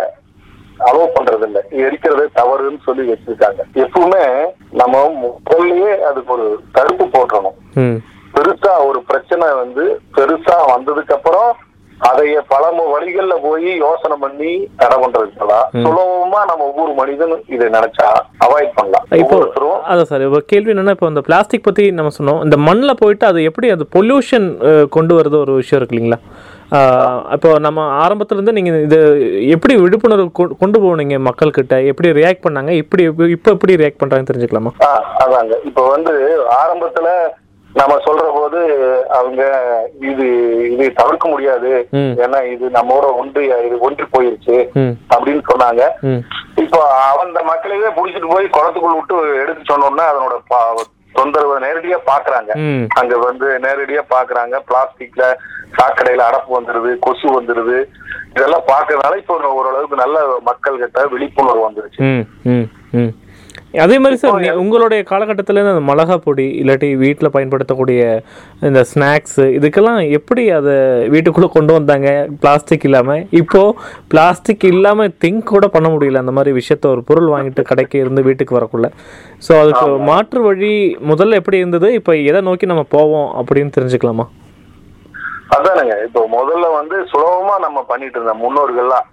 அலோவ் 0.80 1.14
பண்றது 1.16 1.46
இல்ல 1.46 1.60
எரிக்கிறது 1.84 2.24
தவறுன்னு 2.34 2.80
சொல்லி 2.84 3.04
வச்சிருக்காங்க. 3.12 3.60
எப்பவுமே 3.84 4.24
நம்ம 4.72 4.94
முதல்லயே 5.22 5.92
அதுக்கு 6.08 6.32
ஒரு 6.32 6.46
தடுப்பு 6.72 7.04
போட்டுறணும். 7.06 7.56
ம். 7.76 7.98
பெருசா 8.34 8.72
ஒரு 8.88 8.98
பிரச்சனை 9.02 9.46
வந்து 9.54 9.84
பெருசா 10.16 10.56
வந்ததுக்கு 10.74 11.14
அப்புறம் 11.14 11.52
அதைய 12.00 12.40
பல 12.48 12.64
வழிகள்ல 12.94 13.34
போய் 13.42 13.68
யோசனை 13.76 14.16
பண்ணி 14.20 14.50
தடை 14.76 14.96
பண்றதுக்குலாம் 15.02 15.68
சுலபமா 15.76 16.40
நம்ம 16.50 16.64
ஒவ்வொரு 16.64 16.92
மனிதனும் 16.92 17.44
இதை 17.46 17.66
நினைச்சா 17.68 18.08
அவாய்ட் 18.46 18.74
பண்ணலாம். 18.74 19.06
இப்போ 19.12 19.38
அதான் 19.86 20.04
சார் 20.04 20.20
இப்போ 20.20 20.40
கேள்வி 20.46 20.72
என்னன்னா 20.72 20.90
இப்போ 20.90 21.06
இந்த 21.06 21.20
பிளாஸ்டிக் 21.20 21.62
பற்றி 21.62 21.90
நம்ம 21.90 22.12
சொன்னோம். 22.18 22.42
இந்த 22.44 22.56
மண்ணில் 22.56 22.94
போயிட்டு 22.94 23.26
அது 23.26 23.42
எப்படி 23.42 23.70
அது 23.70 23.86
பொல்யூஷன் 23.96 24.48
கொண்டு 24.88 25.14
வரது 25.14 25.38
ஒரு 25.40 25.52
விஷயம் 25.52 25.80
இருக்கு 25.80 25.96
இல்லைங்களா? 25.96 26.20
இப்போ 27.34 27.48
நம்ம 27.66 27.80
ஆரம்பத்துல 28.04 28.38
இருந்து 28.38 28.56
நீங்கள் 28.56 28.84
இது 28.86 28.98
எப்படி 29.54 29.74
விழிப்புணர்வு 29.82 30.54
கொண்டு 30.62 30.78
போனீங்க 30.84 31.16
மக்கள்கிட்ட? 31.28 31.76
எப்படி 31.90 32.08
ரியாக்ட் 32.20 32.44
பண்ணாங்க? 32.46 32.70
இப்படி 32.82 33.02
இப்போ 33.36 33.50
எப்படி 33.56 33.80
ரியாக்ட் 33.82 34.00
பண்ணுறாங்கன்னு 34.00 34.30
தெரிஞ்சுக்கலாமா? 34.30 34.72
அதாங்க. 35.24 35.56
இப்ப 35.70 35.84
வந்து 35.94 36.14
ஆரம்பத்துல 36.62 37.10
நம்ம 37.80 37.94
சொல்ற 38.04 38.26
போது 38.36 38.60
அவங்க 39.18 39.42
இது 40.10 40.26
இது 40.72 40.84
தவிர்க்க 41.00 41.26
முடியாது. 41.32 41.70
ஏன்னா 42.24 42.38
இது 42.54 42.66
நம்மோட 42.76 43.06
ஒன்று 43.20 43.42
இது 43.66 43.78
ஒன்றி 43.88 44.04
போயிருச்சு 44.14 44.56
அப்படின்னு 45.14 45.42
சொன்னாங்க. 45.52 45.82
இப்போ 46.64 46.80
அந்த 47.24 47.40
மக்களையே 47.52 47.90
புடிச்சிட்டு 47.98 48.34
போய் 48.34 48.54
குளத்துக்குள்ள 48.58 48.96
விட்டு 48.98 49.16
எடுத்து 49.42 49.72
சொன்னோம்னா 49.72 50.06
அதனோட 50.12 50.36
தொந்தரவு 51.18 51.54
நேரடியா 51.66 51.98
பாக்குறாங்க. 52.12 52.52
அங்க 53.00 53.14
வந்து 53.26 53.46
நேரடியா 53.66 54.02
பாக்குறாங்க. 54.14 54.56
பிளாஸ்டிக்ல 54.68 55.24
சாக்கடையில 55.78 56.26
அடப்பு 56.28 56.50
வந்துருது 56.56 56.90
கொசு 57.06 57.28
வந்துருது. 57.36 57.78
இதெல்லாம் 58.34 58.66
பாக்குறதுனால 58.72 59.16
இப்போ 59.22 59.34
ஓரளவுக்கு 59.58 59.96
நல்ல 60.04 60.18
மக்கள் 60.48 60.82
கிட்ட 60.82 61.06
விழிப்புணர்வு 61.14 61.62
வந்துருச்சு. 61.68 62.00
அதே 63.84 63.96
மாதிரி 64.02 64.16
சார் 64.20 64.58
உங்களுடைய 64.62 65.00
காலகட்டத்தில் 65.10 65.60
இந்த 65.62 65.82
மிளகா 65.88 66.16
பொடி 66.26 66.46
இல்லாட்டி 66.60 66.88
வீட்டில் 67.02 67.32
பயன்படுத்தக்கூடிய 67.34 68.00
இந்த 68.68 68.80
ஸ்நாக்ஸு 68.90 69.46
இதுக்கெல்லாம் 69.56 70.00
எப்படி 70.18 70.42
அதை 70.58 70.74
வீட்டுக்குள்ளே 71.14 71.48
கொண்டு 71.56 71.72
வந்தாங்க? 71.76 72.08
பிளாஸ்டிக் 72.42 72.86
இல்லாமல் 72.88 73.24
இப்போது 73.40 73.74
பிளாஸ்டிக் 74.12 74.66
இல்லாமல் 74.72 75.14
திங்க் 75.24 75.50
கூட 75.52 75.66
பண்ண 75.76 75.90
முடியல. 75.94 76.22
அந்த 76.24 76.34
மாதிரி 76.38 76.52
விஷயத்த 76.60 76.88
ஒரு 76.94 77.02
பொருள் 77.10 77.32
வாங்கிட்டு 77.34 77.68
கடைக்கு 77.70 77.98
இருந்து 78.04 78.26
வீட்டுக்கு 78.28 78.58
வரக்குள்ள. 78.58 78.88
ஸோ 79.46 79.52
அதுக்கு 79.62 79.86
மாற்று 80.10 80.42
வழி 80.48 80.72
முதல்ல 81.12 81.40
எப்படி 81.42 81.62
இருந்தது? 81.62 81.90
இப்போ 82.00 82.14
எதை 82.30 82.42
நோக்கி 82.48 82.72
நம்ம 82.72 82.86
போவோம் 82.96 83.30
அப்படின்னு 83.42 83.76
தெரிஞ்சுக்கலாமா? 83.78 84.26
அதானுங்க. 85.56 85.94
இப்போ 86.06 86.20
முதல்ல 86.38 86.66
வந்து 86.78 86.96
சுலபமா 87.10 87.54
நம்ம 87.66 87.78
பண்ணிட்டு 87.90 88.18
இருந்தோம் 88.18 88.42
முன்னோர்கள்லாம் 88.44 89.06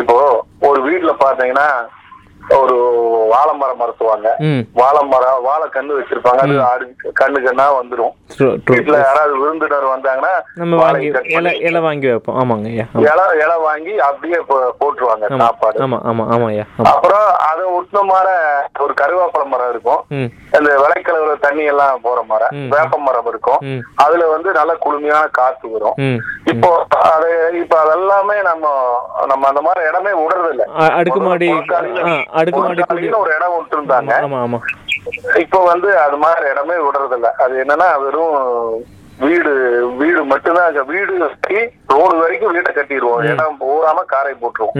இப்போ 0.00 0.16
ஒரு 0.68 0.80
வீட்டுல 0.88 1.12
பாத்தீங்கன்னா 1.22 1.68
ஒரு 2.56 2.76
வாழை 3.32 3.52
மரம் 3.56 3.80
மரத்துவாங்க. 3.80 4.28
ம். 4.48 4.62
வாழை 4.72 5.00
மரம் 5.12 5.42
வாழை 5.46 5.66
கண்ணு 5.74 5.98
வச்சிருப்பாங்க. 5.98 6.40
அது 6.44 6.56
ஆடு 6.62 6.84
கண்ணு 7.20 7.38
கண்ணா 7.46 7.66
ட்ரூ 7.90 8.06
வீட்டுல 8.70 8.96
யாராவது 9.04 9.34
விருந்தினர் 9.40 9.86
வந்தாங்கன்னா 9.92 10.32
நம்ம 10.54 10.78
பண்ணி 10.82 11.06
இலை 11.68 11.80
வாங்கி 11.80 12.06
வைப்போம். 12.10 12.38
ஆமாங்க 12.40 12.68
இலை 13.08 13.24
இலை 13.42 13.56
வாங்கி 13.66 13.94
அப்படியே 14.08 14.38
போட்டுருவாங்க 14.80 15.26
சாப்பாடு. 15.42 15.78
ஆமாம் 15.82 16.46
ஐயா. 16.48 16.64
ஆமாம் 16.78 16.90
அப்புறம் 16.92 17.26
அதை 17.50 17.64
ஒட்டின 17.78 18.04
மாதிரி 18.12 18.34
ஒரு 18.84 18.94
கருவேப்பிலை 19.00 19.46
மரம் 19.52 19.70
இருக்கும். 19.70 20.00
அந்த 20.58 20.68
விளைக்கலவுல 20.82 21.34
தண்ணி 21.46 21.64
எல்லாம் 21.64 22.02
போற 22.06 22.22
மரம். 22.32 22.54
வேப்ப 22.74 22.98
மரம் 22.98 23.30
இருக்கும். 23.32 23.60
அதுல 24.04 24.26
வந்து 24.34 24.52
நல்ல 24.52 24.72
குளுமையான 24.86 25.24
காத்து 25.40 25.72
வரும். 25.72 25.96
இப்போ 26.52 26.70
அது 27.14 27.30
இப்ப 27.62 27.74
அதெல்லாமே 27.84 28.36
நம்ம 28.42 28.66
நம்ம 29.26 29.48
அந்த 29.48 29.60
மாதிரி 29.60 29.88
இடமே 29.88 30.12
விடுறது 30.20 30.50
இல்ல 30.50 30.64
அடுக்குமாடி 30.98 31.48
அடுக்குமாடி 32.38 32.82
ஒரு 33.18 33.32
இடம் 33.36 33.54
விட்டு 33.54 33.76
இருந்தாங்க 33.78 34.12
ஆமா 34.20 34.38
ஆமா. 34.44 34.58
இப்போ 35.42 35.58
வந்து 35.68 35.88
அது 36.04 36.16
மாதிரி 36.18 36.46
இடமே 36.52 36.76
விடுறது 36.84 37.16
இல்ல 37.18 37.28
அது 37.44 37.54
என்னன்னா 37.62 37.88
வெறும் 38.02 38.36
வீடு 39.20 39.52
வீடு 39.96 40.20
மட்டும்தான் 40.24 40.68
அங்க 40.68 40.82
வீடு 40.90 41.12
கட்டி 41.22 41.60
ரோடு 41.92 42.14
வரைக்கும் 42.20 42.54
வீட்டை 42.56 42.72
கட்டிடுவோம். 42.72 43.22
இடம் 43.30 43.60
பூராம 43.60 44.04
காரை 44.08 44.34
போட்டுருவோம் 44.34 44.76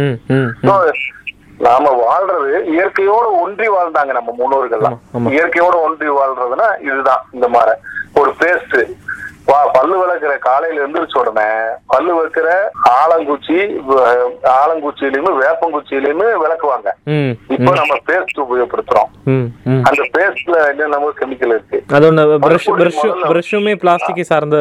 நாம 1.61 1.93
வாழ்றது 2.01 2.51
இயற்கையோட 2.73 3.27
ஒன்றி 3.41 3.67
வாழ்ந்தாங்க 3.69 4.13
நம்ம 4.13 4.35
முன்னோர்கள்லாம். 4.39 4.99
இயற்கையோட 5.33 5.77
ஒன்றி 5.87 6.09
வாழ்றதுன்னா 6.19 6.69
இதுதான் 6.87 7.23
இந்த 7.33 7.47
மாதிரி. 7.49 7.75
ஒரு 8.21 8.31
பேஸ்ட் 8.41 8.77
வா 9.49 9.67
பல்லு 9.67 9.95
விளக்குற 9.99 10.39
காலையில 10.39 10.87
எந்திரிச்ச 10.87 11.19
உடனே 11.19 11.47
பல்லு 11.87 12.13
வைக்கிற 12.15 12.49
ஆலங்குச்சி 12.95 13.57
ஆலங்குச்சியிலயுமே 14.57 15.33
வேப்பங்குச்சியிலயுமே 15.39 16.27
விளக்குவாங்க. 16.43 16.89
இப்போ 17.49 17.73
நம்ம 17.75 17.95
பேஸ்ட் 18.07 18.43
உபயோகப்படுத்துறோம். 18.43 19.11
அந்த 19.83 20.03
பேஸ்ட்ல 20.15 20.69
என்னென்னமோ 20.69 21.11
கெமிக்கல் 21.21 21.55
இருக்கு. 21.55 21.85
அது 22.39 22.87
முதல்ல- 22.95 23.31
ப்ரஷுமே 23.31 23.75
பிளாஸ்டிக்கை 23.77 24.23
சார்ந்த 24.23 24.57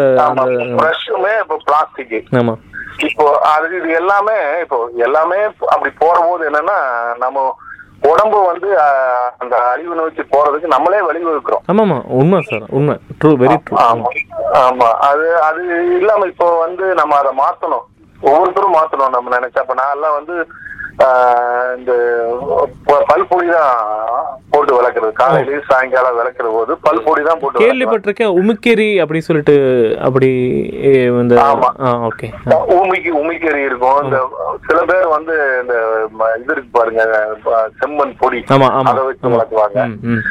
ப்ரஷ்ஷுமே 0.82 1.34
இப்போ 1.42 1.58
பிளாஸ்டிக் 1.66 2.16
ஆமா. 2.36 2.56
இப்போ 3.04 3.26
அது 3.48 3.78
இது 3.78 3.90
எல்லாமே 3.92 4.38
இப்போ 4.62 4.90
எல்லாமே 4.98 5.36
அப்படி 5.68 5.94
போற 5.98 6.20
போது 6.22 6.50
என்னன்னா 6.50 6.78
நம்ம 7.18 7.44
உடம்பு 8.02 8.40
வந்து 8.42 8.80
அந்த 9.38 9.56
அழிவு 9.72 9.96
நோக்கி 9.96 10.22
போறதுக்கு 10.22 10.68
நம்மளே 10.68 11.02
வழிவகுக்கிறோம். 11.02 11.64
ஆமாம்மா 11.72 12.04
உண்மை 12.08 12.42
சார் 12.42 12.66
உண்மை. 12.70 12.96
ட்ரூ 13.22 13.32
வெரி 13.42 13.58
ட்ரூ 13.58 13.76
ஆமா. 13.76 14.10
ஆமா. 14.54 14.90
அது 15.10 15.42
அது 15.42 15.62
இல்லாம 16.00 16.26
இப்போ 16.26 16.60
வந்து 16.60 16.94
நம்ம 16.94 17.18
அதை 17.18 17.32
மாத்தணும். 17.38 17.86
ஒவ்வொருத்தரும் 18.22 18.76
மாத்தணும் 18.76 19.10
நம்ம 19.10 19.38
நினைச்சா. 19.38 19.60
அப்ப 19.60 19.74
நான் 19.74 19.94
எல்லாம் 19.96 20.14
வந்து 20.14 20.48
இந்த 21.78 21.94
ப- 22.86 23.04
பல்பொடி 23.10 23.48
தான் 23.50 23.74
போட்டு 24.52 24.72
விளக்குறது. 24.76 25.12
காலையிலயும் 25.20 25.68
சாயங்காலம் 25.68 26.18
விளக்குற 26.18 26.48
போது 26.52 26.72
பல்பொடி 26.86 27.22
தான் 27.24 27.40
போட்டு. 27.40 27.62
கேள்விப்பட்டிருக்கேன் 27.64 28.38
உமிக்கேரி 28.40 28.88
அப்படி 29.00 29.20
சொல்லிட்டு 29.22 29.56
அப்படி 30.02 30.30
ஏ, 30.86 30.94
இந்த 31.18 31.36
ஆமா. 31.44 31.70
ஓகே 32.08 32.30
ஊமிக்கு 32.78 33.12
உமிக்கறி 33.20 33.62
இருக்கும். 33.62 34.00
இந்த 34.04 34.20
சில 34.68 34.80
பேர் 34.86 35.08
வந்து 35.08 35.36
இந்த 35.62 35.76
இது 36.38 36.52
இருக்கு 36.52 36.72
பாருங்க 36.72 37.04
செம்மண் 37.80 38.18
பொடி. 38.18 38.42
அதை 38.50 39.04
வச்சு 39.04 39.86
ம் 40.10 40.24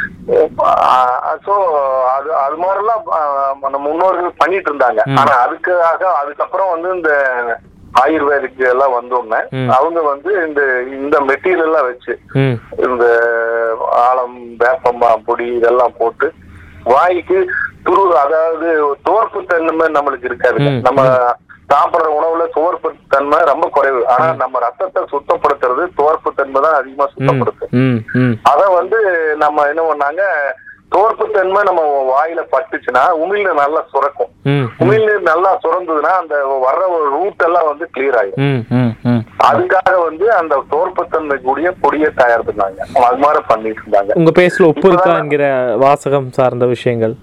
சோ 1.46 1.54
அது 2.12 2.28
அது 2.40 2.56
மாதிரிலாம் 2.56 3.04
ஆஹ், 3.16 3.42
நம்ம 3.64 3.84
முன்னோர்கள் 3.86 4.38
பண்ணிட்டு 4.38 4.70
இருந்தாங்க. 4.70 5.00
ஆனா 5.20 5.34
அதுக்காக 5.44 5.82
அதுக்கப்புறம் 6.20 6.70
வந்து 6.70 6.90
இந்த 6.96 7.10
ஆயுர்வேதிக் 8.00 8.62
எல்லாம் 8.68 8.96
வந்தோடனே. 8.96 9.40
அவங்க 9.76 10.00
வந்து 10.02 10.30
இந்த 10.46 10.62
இந்த 10.96 11.16
மெட்டீரியல் 11.28 11.66
எல்லாம் 11.66 11.86
வச்சு 11.86 12.12
இந்த 12.86 13.04
ஆலம் 14.02 14.36
வேப்பம்மா 14.60 15.10
பொடி 15.24 15.46
இதெல்லாம் 15.54 15.96
போட்டு 15.98 16.28
வாய்க்கு 16.86 17.38
துரு 17.84 18.02
அதாவது 18.18 18.68
துவர்ப்பு 19.04 19.40
தன்மை 19.46 19.86
நம்மளுக்கு 19.88 20.24
இருக்காது. 20.24 20.58
நம்ம 20.86 21.02
சாப்பிடுற 21.70 22.08
உணவுல 22.16 22.44
துவர்ப்பு 22.54 22.88
தன்மை 23.08 23.38
ரொம்ப 23.44 23.66
குறைவு. 23.68 24.00
ஆனா 24.06 24.26
நம்ம 24.34 24.58
ரத்தத்தை 24.58 25.02
சுத்தப்படுத்துறது 25.12 25.84
துவர்ப்பு 25.96 26.30
தன்மை 26.34 26.60
தான் 26.60 26.76
அதிகமா 26.76 27.06
ம். 27.06 27.12
சுத்தப்படுத்து 27.14 27.66
ம். 27.80 27.98
ம். 28.20 28.34
அத 28.42 28.60
வந்து 28.72 28.98
நம்ம 29.36 29.66
என்ன 29.66 29.82
பண்ணாங்க 29.88 30.22
தன்மை 31.30 31.60
நம்ம 31.62 31.82
வாயில 32.10 32.40
பட்டுச்சுன்னா 32.52 33.02
உமிழ்நீர் 33.22 33.60
நல்லா 33.60 33.80
சுரக்கும். 33.92 34.30
உமிழ்நீர் 34.80 35.22
நல்லா 35.22 35.50
சுரந்ததுன்னா 35.62 36.12
அந்த 36.18 36.34
வர்ற 36.62 36.82
ரூட் 37.12 37.44
எல்லாம் 37.44 37.68
வந்து 37.68 37.86
கிளியர் 37.94 38.18
ஆயிடும் 38.20 38.42
ம் 38.46 38.62
ம் 38.78 38.92
ம். 39.04 39.22
அதுக்காக 39.48 39.94
வந்து 40.02 40.26
அந்த 40.32 40.54
தோற்பத்தன்மை 40.70 41.36
கூடிய 41.42 41.70
பொடியை 41.82 42.10
தயார் 42.14 42.46
பண்ணாங்க 42.48 42.80
அது 43.04 43.18
மாதிரி 43.18 43.42
பண்ணிட்டு 43.48 43.82
இருந்தாங்க 43.84 44.12
உங்க 44.14 44.32
பேஸ்ட்ல 44.38 44.70
உப்பு 44.72 44.88
இருக்கா 44.88 45.14
என்கிற 45.18 45.44
வாசகம் 45.78 46.28
சார்ந்த 46.30 46.66
விஷயங்கள்? 46.66 47.14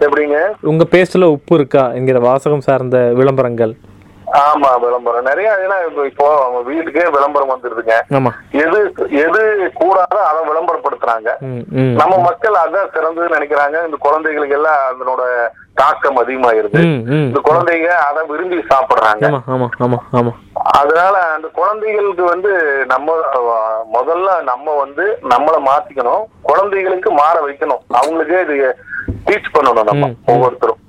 எப்படிங்க? 0.00 0.38
உங்க 0.64 0.84
பேஸ்ட்ல 0.92 1.28
உப்பு 1.28 1.54
இருக்கா 1.54 1.84
என்கிற 1.92 2.18
வாசகம் 2.20 2.60
சார்ந்த 2.60 2.98
விளம்பரங்கள்? 3.14 3.72
ஆமா 4.46 4.70
விளம்பரம். 4.84 5.28
நிறைய 5.28 5.50
ஏன்னா 5.64 5.76
இப்போ 6.10 6.26
அவங்க 6.44 6.60
வீட்டுக்கே 6.70 7.04
விளம்பரம் 7.16 7.52
வந்துருதுங்க. 7.52 7.94
எது 8.64 8.78
எது 9.24 9.40
கூடாதோ 9.80 10.18
அதை 10.30 10.40
விளம்பரப்படுத்துறாங்க. 10.50 11.30
நம்ம 12.00 12.18
மக்கள் 12.28 12.60
அதான் 12.64 12.92
சிறந்ததுன்னு 12.96 13.36
நினைக்கிறாங்க. 13.38 13.76
இந்த 13.86 13.98
குழந்தைகளுக்கு 14.06 14.58
எல்லாம் 14.58 14.80
அதனோட 14.90 15.22
தாக்கம் 15.80 16.20
அதிகமாயிருது. 16.22 16.80
இந்த 17.28 17.40
குழந்தைங்க 17.48 17.90
அதை 18.08 18.22
விரும்பி 18.30 18.58
சாப்பிடுறாங்க. 18.70 19.24
அதனால 20.78 21.14
அந்த 21.34 21.48
குழந்தைகளுக்கு 21.58 22.24
வந்து 22.24 22.52
நம்ம 22.86 23.12
முதல்ல 23.96 24.42
நம்ம 24.50 24.74
வந்து 24.84 25.18
நம்மளை 25.32 25.60
மாத்திக்கணும். 25.70 26.24
குழந்தைகளுக்கு 26.42 27.10
மாற 27.10 27.36
வைக்கணும். 27.46 27.82
அவங்களுக்கே 28.00 28.40
இது 28.46 28.56
டீச் 29.28 29.54
பண்ணணும் 29.54 29.84
நம்ம. 29.84 30.06
ஒவ்வொருத்தரும். 30.32 30.80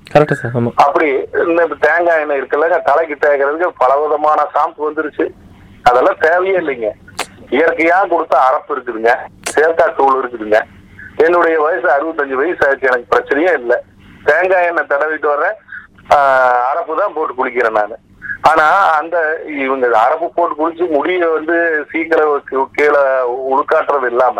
அப்படி 0.76 1.08
இந்த 1.48 1.66
தேங்காய் 1.80 2.20
எண்ணெய் 2.20 2.40
இருக்குல்ல 2.40 2.82
தலைக்கு 2.82 3.16
தேய்க்கிறதுக்கு 3.24 3.68
பல 3.78 4.00
விதமான 4.00 4.46
ஷாம்பு 4.54 4.88
வந்துருச்சு. 4.88 5.26
அதெல்லாம் 5.82 6.18
தேவையே 6.18 6.56
இல்லைங்க. 6.56 6.88
இயற்கையா 7.50 8.08
கொடுத்த 8.08 8.38
அரப்பு 8.48 8.74
இருக்குதுங்க. 8.74 9.12
சேத்தா 9.54 9.94
தூள் 9.96 10.18
இருக்குதுங்க. 10.20 10.58
என்னுடைய 11.24 11.60
வயசு 11.60 11.88
அறுபத்தஞ்சு 11.90 12.34
வயசு 12.34 12.68
ஆச்சு 12.68 12.86
எனக்கு 12.86 13.10
பிரச்சனையே 13.12 13.52
இல்லை. 13.52 13.76
தேங்காய் 14.24 14.66
எண்ணெய் 14.66 14.86
தடவிட்டு 14.86 15.28
வர்றேன். 15.28 15.56
ஆஹ், 16.14 16.62
அரப்பு 16.70 16.96
தான் 16.96 17.12
போட்டு 17.14 17.34
குளிக்கிறேன் 17.34 17.72
நான். 17.72 17.96
ஆனா 18.42 18.66
அந்த 18.98 19.16
இவங்க 19.64 19.86
அரப்பு 20.00 20.28
போட்டு 20.34 20.54
குளிச்சு 20.54 20.90
முடிய 20.90 21.28
வந்து 21.28 21.56
சீக்கிரம் 21.92 22.42
கீழே 22.72 23.02
உழுக்காட்டுறது 23.50 24.06
இல்லாம 24.06 24.38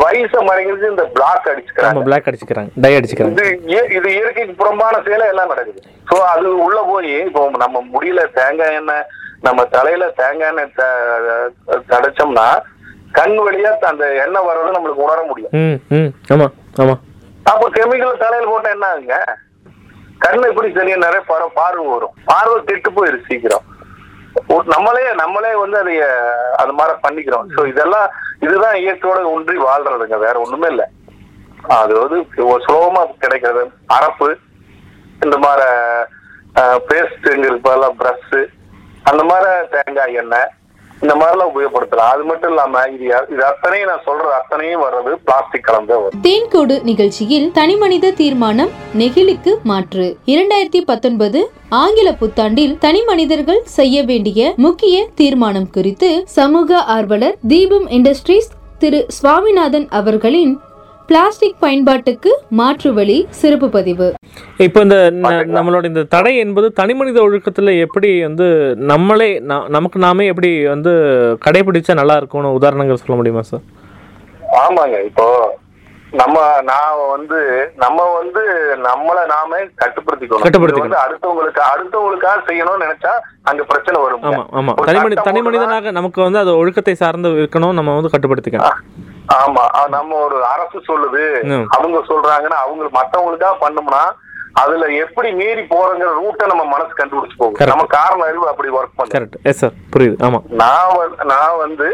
வயசை 0.00 0.40
மறைங்கிறது 0.48 0.90
இந்த 0.90 1.04
பிளாக் 1.04 1.48
அடிச்சுக்கிறாங்க. 1.50 2.02
பிளாக் 2.02 2.26
அடிச்சுக்கிறாங்க. 2.26 2.70
டை 2.74 2.96
அடிச்சுக்கிறாங்க. 2.96 3.32
இது 3.32 3.46
இய- 3.66 3.90
இது 3.96 4.12
இயற்கைக்கு 4.14 4.54
புறம்பான 4.54 5.00
செயலை 5.04 5.28
எல்லாம் 5.28 5.48
நடக்குது. 5.48 5.80
சோ 6.10 6.14
அது 6.14 6.62
உள்ள 6.64 6.82
போய் 6.86 7.20
இப்போ 7.20 7.50
நம்ம 7.58 7.84
முடியல 7.92 8.32
தேங்காய் 8.32 8.74
எண்ணெய் 8.74 9.06
நம்ம 9.40 9.64
தலையில 9.64 10.08
தேங்காய் 10.10 10.48
எண்ணெய் 10.48 10.72
தடைச்சோம்னா 11.90 12.46
கண் 13.12 13.38
வழியா 13.38 13.70
அந்த 13.84 14.14
எண்ணெய் 14.14 14.46
வர்றது 14.48 14.74
நம்மளுக்கு 14.76 15.04
உணர 15.06 15.22
முடியும். 15.22 15.54
ஆமா 16.34 16.46
ஆமா. 16.78 16.96
அப்போ 17.42 17.68
கெமிக்கல் 17.68 18.22
தலையில 18.24 18.50
போட்டா 18.50 18.70
என்ன 18.70 18.86
ஆகுங்க? 18.94 19.16
கண்ணு 20.20 20.48
எப்படி 20.48 20.72
சரியா 20.74 20.96
நிறைய 20.96 21.20
பார்வை 21.20 21.48
பார்வை 21.54 21.86
வரும். 21.86 22.14
பார்வை 22.24 22.64
கெட்டு 22.64 22.90
போயிரு 22.90 23.18
சீக்கிரம். 23.28 23.64
நம்மளே 24.74 25.02
நம்மளே 25.14 25.54
வந்து 25.54 25.78
அதை 25.78 25.94
அது 26.62 26.72
மாதிரி 26.72 26.96
பண்ணிக்கிறோம். 27.04 27.46
சோ 27.56 27.66
இதெல்லாம் 27.66 28.08
இதுதான் 28.40 28.74
இயற்கையோட 28.74 29.20
ஒன்றி 29.32 29.56
வாழ்றதுங்க. 29.58 30.18
வேற 30.26 30.34
ஒண்ணுமே 30.40 30.68
இல்ல. 30.68 30.88
அது 31.80 31.94
வந்து 32.00 32.46
ஒரு 32.46 32.64
சுலபமா 32.68 33.02
கிடைக்கிறது. 33.18 33.62
அரப்பு 33.98 34.28
இந்த 35.24 35.38
மாதிரி 35.38 35.68
பேஸ்ட் 36.88 37.58
பதிலாக 37.66 37.92
ப்ரஷ் 38.00 38.40
அந்த 39.02 39.22
மாதிரி 39.24 39.50
தேங்காய் 39.74 40.14
எண்ணெய் 40.14 40.50
இந்த 41.04 41.14
மாதிரிலாம் 41.20 41.50
உபயோகப்படுத்தலாம். 41.52 42.10
அது 42.14 42.24
மட்டும் 42.30 42.50
இல்லாம 42.52 42.82
இது 42.94 43.04
இது 43.32 43.42
அத்தனையும் 43.50 43.90
நான் 43.90 44.04
சொல்றது 44.08 44.34
அத்தனையும் 44.38 44.82
வர்றது 44.86 45.12
பிளாஸ்டிக் 45.26 45.66
கலந்து 45.68 45.96
தேன்கோடு 46.26 46.76
நிகழ்ச்சியில் 46.90 47.46
தனிமனித 47.58 48.12
தீர்மானம் 48.20 48.72
நெகிழிக்கு 49.00 49.54
மாற்று. 49.70 50.06
இரண்டாயிரத்தி 50.32 50.82
பத்தொன்பது 50.90 51.42
ஆங்கில 51.82 52.08
புத்தாண்டில் 52.22 52.78
தனி 52.86 53.02
மனிதர்கள் 53.10 53.62
செய்ய 53.78 54.02
வேண்டிய 54.10 54.52
முக்கிய 54.66 54.96
தீர்மானம் 55.20 55.70
குறித்து 55.76 56.10
சமூக 56.38 56.80
ஆர்வலர் 56.96 57.38
தீபம் 57.52 57.86
இண்டஸ்ட்ரீஸ் 57.98 58.50
திரு 58.82 59.00
சுவாமிநாதன் 59.18 59.86
அவர்களின் 60.00 60.52
பிளாஸ்டிக் 61.10 61.60
பயன்பாட்டுக்கு 61.62 62.30
மாற்று 62.58 62.90
வழி 62.96 63.16
சிறப்பு 63.38 63.68
பதிவு. 63.76 64.08
இப்போ 64.66 64.78
இந்த 64.86 64.96
நம்மளோட 65.56 65.84
இந்த 65.90 66.02
தடை 66.14 66.32
என்பது 66.42 66.66
தனிமனித 66.80 67.18
ஒழுக்கத்துல 67.26 67.72
எப்படி 67.84 68.10
வந்து 68.26 68.46
நம்மளே 68.90 69.30
நமக்கு 69.76 69.98
நாமே 70.06 70.26
எப்படி 70.32 70.50
வந்து 70.74 70.92
கடைபிடிச்சா 71.46 71.96
நல்லா 72.00 72.16
இருக்கும்னு 72.20 72.56
உதாரணங்கள் 72.58 73.02
சொல்ல 73.02 73.16
முடியுமா 73.20 73.44
சார்? 73.50 73.64
ஆமாங்க. 74.64 74.98
இப்போ 75.10 75.26
நம்ம 76.20 76.36
நான் 76.70 77.02
வந்து 77.14 77.40
நம்ம 77.82 78.06
வந்து 78.20 78.40
நம்மள 78.86 79.18
நாமே 79.34 79.60
கட்டுப்படுத்திக்கணும். 79.82 80.44
கட்டுப்படுத்திக்கணும். 80.46 81.02
அடுத்தவங்களுக்கு 81.04 81.60
அடுத்தவங்களுக்காக 81.72 82.40
செய்யணும்னு 82.48 82.84
நினைச்சா 82.86 83.12
அங்க 83.50 83.62
பிரச்சனை 83.72 83.98
வரும் 84.06 84.24
ஆமா 84.30 84.42
ஆமா. 84.60 84.72
தனிமனி 84.88 85.18
தனி 85.28 85.42
மனிதனாக 85.48 85.92
நமக்கு 85.98 86.20
வந்து 86.26 86.42
அது 86.44 86.52
ஒழுக்கத்தை 86.62 86.96
சார்ந்து 87.04 87.38
இருக்கணும் 87.42 87.78
நம்ம 87.80 87.94
வந்து 87.98 88.14
கட்டுப்படுத்திக்கணும். 88.14 88.80
ஆமா 89.38 89.64
நம்ம 89.88 90.16
ஒரு 90.26 90.44
அரசு 90.44 90.78
சொல்லுது. 90.90 91.22
அவங்க 91.76 91.98
சொல்றாங்கன்னா 92.10 92.58
அவங்க 92.64 92.84
மத்தவங்களுக்காக 92.98 93.56
பண்ணோம்னா 93.64 94.02
அதுல 94.52 94.86
எப்படி 95.02 95.28
மீறி 95.32 95.62
போறங்கிற 95.62 96.08
ரூட்டை 96.20 96.46
நம்ம 96.46 96.64
மனசு 96.64 96.92
கண்டுபிடிச்சு 96.94 97.36
போகும். 97.38 97.68
நம்ம 97.72 97.84
காரண 97.84 98.24
அறிவு 98.24 98.48
அப்படி 98.48 98.68
ஒர்க் 98.68 98.96
பண்ணும் 98.96 99.14
கரெக்ட் 99.16 99.36
எஸ் 99.42 99.58
சார் 99.58 99.76
புரியுது. 99.94 100.16
ஆமா. 100.26 100.40
நான் 100.62 101.28
நான் 101.32 101.56
வந்து 101.58 101.88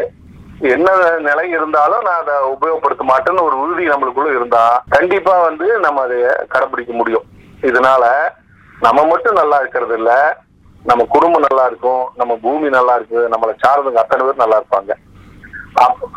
என்ன 0.75 0.89
நிலை 1.19 1.51
இருந்தாலும் 1.51 2.03
நான் 2.03 2.21
அதை 2.23 2.35
உபயோகப்படுத்த 2.55 3.05
மாட்டேன்னு 3.11 3.43
ஒரு 3.43 3.57
உறுதி 3.59 3.85
நம்மளுக்குள்ள 3.89 4.31
இருந்தா 4.37 4.83
கண்டிப்பா 4.89 5.39
வந்து 5.39 5.79
நம்ம 5.79 6.03
அதை 6.03 6.19
கடைபிடிக்க 6.55 6.93
முடியும். 6.93 7.27
இதனால 7.63 8.05
நம்ம 8.81 9.05
மட்டும் 9.07 9.35
நல்லா 9.35 9.57
இருக்கிறது 9.59 9.95
இல்ல. 9.95 10.13
நம்ம 10.85 11.05
குடும்பம் 11.05 11.45
நல்லா 11.49 11.67
இருக்கும். 11.67 12.13
நம்ம 12.17 12.37
பூமி 12.43 12.69
நல்லா 12.69 12.95
இருக்கு 12.95 13.29
நம்மளை 13.33 13.55
சார்ந்தவங்க 13.63 14.03
அத்தனை 14.03 14.27
பேர் 14.27 14.43
நல்லா 14.43 14.57
இருப்பாங்க. 14.61 14.93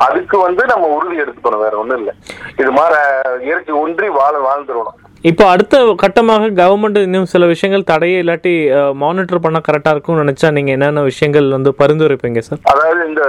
அதுக்கு 0.03 0.37
வந்து 0.39 0.63
நம்ம 0.67 0.87
உறுதி 0.95 1.17
எடுத்துக்கணும் 1.23 1.63
வேற 1.63 1.75
ஒண்ணும் 1.77 1.99
இல்ல. 1.99 2.11
இது 2.57 2.71
மாதிரி 2.71 2.99
இயற்கை 3.47 3.75
ஒன்றி 3.81 4.09
வாழ 4.17 4.33
வாழ்ந்துடணும் 4.45 4.97
இப்போ 5.23 5.43
அடுத்த 5.49 5.77
கட்டமாக 6.01 6.49
கவர்மெண்ட் 6.59 6.99
இன்னும் 6.99 7.31
சில 7.31 7.45
விஷயங்கள் 7.47 7.89
தடையை 7.89 8.19
இல்லாட்டி 8.21 8.53
மானிட்டர் 9.01 9.41
பண்ண 9.41 9.59
கரெக்டாக 9.65 9.93
இருக்கும்னு 9.93 10.23
நினைச்சா 10.23 10.49
நீங்க 10.57 10.71
என்னென்ன 10.75 11.03
விஷயங்கள் 11.07 11.47
வந்து 11.55 11.71
பரிந்துரைப்பீங்க 11.79 12.41
சார் 12.45 12.61
அதாவது 12.71 13.01
இந்த 13.09 13.23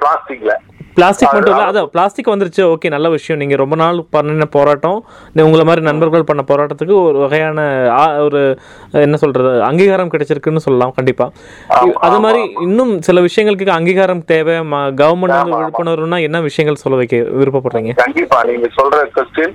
பிளாஸ்டிக்ல 0.00 0.54
பிளாஸ்டிக் 0.94 1.32
மட்டும் 1.32 1.56
இல்லை 1.56 1.70
அதான் 1.70 1.86
பிளாஸ்டிக் 1.86 2.28
வந்துருச்சு. 2.28 2.74
ஓகே 2.74 2.88
நல்ல 2.88 3.08
விஷயம். 3.08 3.40
நீங்கள் 3.40 3.60
ரொம்ப 3.62 3.76
நாள் 3.76 4.04
பண்ணின 4.10 4.44
போராட்டம். 4.44 5.04
உங்களை 5.42 5.64
மாதிரி 5.64 5.80
நண்பர்கள் 5.80 6.24
பண்ண 6.24 6.44
போராட்டத்துக்கு 6.46 6.94
ஒரு 7.02 7.18
வகையான 7.18 7.60
ஒரு 8.22 8.58
என்ன 8.90 9.16
சொல்றது 9.16 9.62
அங்கீகாரம் 9.62 10.10
கிடைச்சிருக்குன்னு 10.10 10.64
சொல்லலாம் 10.66 10.92
கண்டிப்பா. 10.96 11.32
ஆமா, 11.68 11.92
அது 12.06 12.20
மாதிரி 12.20 12.42
இன்னும் 12.60 13.02
சில 13.02 13.20
விஷயங்களுக்கு 13.20 13.68
அங்கீகாரம் 13.68 14.24
தேவை. 14.24 14.54
கவர்மெண்ட் 15.00 15.36
வந்து. 15.36 15.58
விழிப்புணர்வுனா 15.58 16.20
என்ன 16.20 16.40
விஷயங்கள் 16.40 16.82
சொல்ல 16.84 16.98
வைக்க 16.98 17.16
விருப்பப்படுறீங்க? 17.16 17.94
கண்டிப்பா. 17.94 18.44
நீங்க 18.44 18.68
சொல்ற 18.82 19.04
கொஸ்டின் 19.16 19.54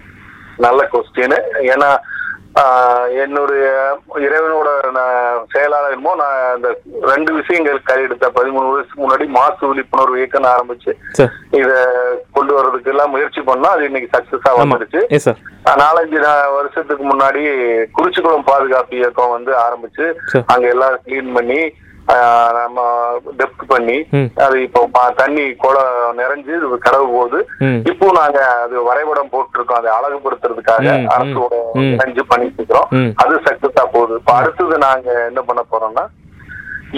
நல்ல 0.58 0.88
கொஸ்டின் 0.94 1.36
ஏன்னா 1.72 1.90
என்னுடைய 3.24 3.66
இறைவனோட 4.22 4.70
நான் 4.92 5.18
செயலாளருமோ 5.54 6.12
நான் 6.16 6.40
இந்த 6.56 6.70
ரெண்டு 7.10 7.32
விஷயங்கள் 7.34 7.80
கையெடுத்த 7.84 8.30
பதிமூணு 8.38 8.70
வருஷத்துக்கு 8.70 9.04
முன்னாடி 9.04 9.26
மாசு 9.36 9.70
விழிப்புணர்வு 9.70 10.20
இயக்கம் 10.20 10.50
ஆரம்பிச்சு 10.52 10.92
இத 11.60 11.72
கொண்டு 12.32 12.54
வர்றதுக்கு 12.54 12.92
எல்லாம் 12.94 13.14
முயற்சி 13.14 13.42
பண்ணோம் 13.42 13.74
அது 13.74 13.88
இன்னைக்கு 13.90 14.10
சக்சஸா 14.16 14.52
ஆமா. 14.54 14.64
வந்துருச்சு 14.66 15.34
நாலஞ்சு 15.80 16.20
வருஷத்துக்கு 16.54 17.04
முன்னாடி 17.04 17.42
குறிச்சிக்குளம் 17.98 18.50
பாதுகாப்பு 18.50 18.96
இயக்கம் 18.98 19.36
வந்து 19.36 19.52
ஆரம்பிச்சு. 19.64 20.06
அங்க 20.48 20.66
எல்லாம் 20.68 20.96
கிளீன் 21.06 21.34
பண்ணி 21.34 21.60
நம்ம 22.58 22.80
டெப்த் 23.40 23.64
பண்ணி. 23.72 23.98
அது 24.46 24.56
இப்போ 24.66 24.82
தண்ணி 25.22 25.46
குளம் 25.64 26.20
நிறைஞ்சு 26.22 26.54
கடவு 26.86 27.08
போகுது 27.16 27.40
இப்போ 27.92 28.08
நாங்க 28.20 28.40
அது 28.66 28.76
வரைபடம் 28.90 29.32
போட்டிருக்கோம் 29.34 29.80
அதை 29.80 29.92
அழகுபடுத்துறதுக்காக 29.98 30.88
அரசோட. 31.16 31.54
இணைஞ்சு 31.94 32.26
பண்ணிட்டு 32.32 32.60
இருக்கிறோம். 32.62 32.90
அது 33.24 33.42
சக்சஸா 33.48 33.86
போகுது. 33.96 34.16
இப்ப 34.22 34.34
அடுத்தது 34.40 34.78
நாங்க 34.88 35.10
என்ன 35.30 35.42
பண்ண 35.50 35.64
போறோம்னா 35.74 36.06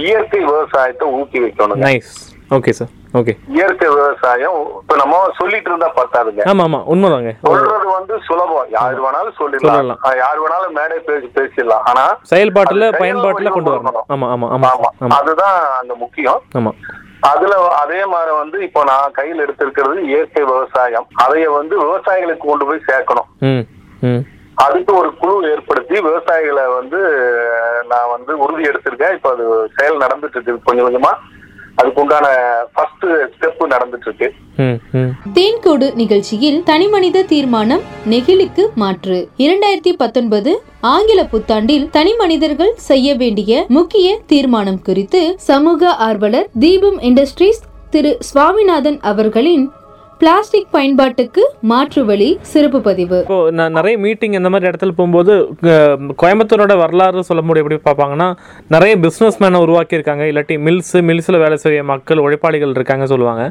இயற்கை 0.04 0.40
விவசாயத்தை 0.50 1.06
ஊக்கி 1.20 1.40
வைக்கணுங்க 1.46 1.86
நைஸ் 1.88 2.14
ஓகே 2.58 2.72
சார் 2.78 2.92
ஓகே 3.20 3.34
இயற்கை 3.56 3.88
விவசாயம் 3.96 4.56
இப்ப 4.80 4.96
நம்ம 4.96 5.16
சொல்லிட்டு 5.40 5.70
இருந்தா 5.72 5.90
பத்தாதுங்க. 5.98 6.42
ஆமா 6.52 6.64
ஆமா. 6.68 6.80
உண்மைதாங்க. 6.94 7.32
சொல்றது 7.48 7.88
வந்து 7.98 8.14
சுலபம். 8.28 8.70
யார் 8.78 9.02
வேணாலும் 9.06 9.38
சொல்லிடலாம். 9.40 9.92
யார் 10.24 10.40
வேணாலும் 10.44 10.76
மேடை 10.80 10.98
பேசி 11.00 11.28
பேசிடலாம். 11.38 11.84
ஆனா 11.92 12.04
செயல்பாட்டுல 12.32 12.90
பயன்பாட்டுல 13.02 13.52
கொண்டு 13.58 13.74
வரணும். 13.76 14.08
ஆமா 14.16 14.30
ஆமா 14.36 14.50
ஆமா. 14.56 14.72
ஆமா. 14.74 15.12
அதுதான் 15.20 15.60
அங்க 15.82 15.96
முக்கியம். 15.96 16.42
ஆமா. 16.60 16.74
அதுல 17.32 17.54
அதே 17.84 18.06
மாதிரி 18.06 18.32
வந்து 18.42 18.58
இப்போ 18.64 18.84
நான் 18.84 19.16
கையில் 19.20 19.44
எடுத்திருக்கிறது 19.46 20.02
இயற்கை 20.12 20.44
விவசாயம். 20.44 21.08
அதைய 21.24 21.48
வந்து 21.60 21.76
விவசாயிகளுக்கு 21.86 22.46
கொண்டு 22.48 22.66
போய் 22.66 22.88
சேர்க்கணும். 22.92 23.30
அதுக்கு 24.66 24.92
ஒரு 24.96 25.10
குழு 25.16 25.36
ஏற்படுத்தி 25.52 25.96
விவசாயிகளை 26.02 26.64
வந்து 26.78 27.00
நான் 27.88 28.10
வந்து 28.10 28.32
உறுதி 28.38 28.64
எடுத்திருக்கேன். 28.70 29.14
இப்போ 29.14 29.30
அது 29.32 29.46
செயல் 29.78 30.02
நடந்துட்டு 30.04 30.38
இருக்கு 30.38 30.68
கொஞ்சம் 30.70 30.88
கொஞ்சமா 30.88 31.12
அதுக்கு 31.76 32.02
உண்டான 32.02 32.28
ஃபர்ஸ்ட் 32.74 33.06
ஸ்டெப் 33.34 33.64
நடந்துட்டு 33.72 34.08
இருக்கு 34.08 34.28
ம் 34.58 34.78
ம். 34.94 35.12
தேன்கூடு 35.34 35.96
நிகழ்ச்சியில் 35.96 36.64
தனிமனித 36.64 37.24
தீர்மானம் 37.24 37.84
நெகிழிக்கு 38.06 38.64
மாற்று. 38.76 39.18
இரண்டாயிரத்தி 39.38 39.94
பத்தொன்பது 39.98 40.52
ஆங்கில 40.90 41.24
புத்தாண்டில் 41.24 41.90
தனிமனிதர்கள் 41.90 42.74
செய்ய 42.82 43.16
வேண்டிய 43.16 43.66
முக்கிய 43.70 44.20
தீர்மானம் 44.26 44.82
குறித்து 44.82 45.36
சமூக 45.46 45.94
ஆர்வலர் 46.02 46.50
தீபம் 46.60 47.00
இண்டஸ்ட்ரீஸ் 47.02 47.62
திரு 47.90 48.18
சுவாமிநாதன் 48.20 49.00
அவர்களின் 49.04 49.66
பிளாஸ்டிக் 50.22 50.72
பயன்பாட்டுக்கு 50.76 51.44
மாற்று 51.70 52.02
வழி 52.08 52.28
சிறப்பு 52.54 52.80
பதிவு. 52.88 53.18
இப்போ 53.22 53.38
நான் 53.58 53.76
நிறைய 53.78 53.96
மீட்டிங் 54.06 54.34
இந்த 54.40 54.50
மாதிரி 54.54 54.68
இடத்துல 54.70 54.94
போகும்போது 54.98 55.34
கோயம்புத்தூரோட 56.22 56.74
வரலாறு 56.82 57.24
சொல்ல 57.30 57.42
முடியும். 57.46 57.66
எப்படி 57.66 57.78
பார்ப்பாங்கன்னா 57.86 58.28
நிறைய 58.76 58.94
பிஸ்னஸ் 59.06 59.40
மேனை 59.44 59.60
உருவாக்கியிருக்காங்க. 59.66 60.26
இல்லாட்டி 60.32 60.58
மில்ஸ் 60.66 60.92
மில்ஸில் 61.10 61.40
வேலை 61.44 61.60
செய்ய 61.64 61.86
மக்கள் 61.94 62.24
உழைப்பாளிகள் 62.26 62.76
இருக்காங்க 62.78 63.08
சொல்லுவாங்க. 63.14 63.46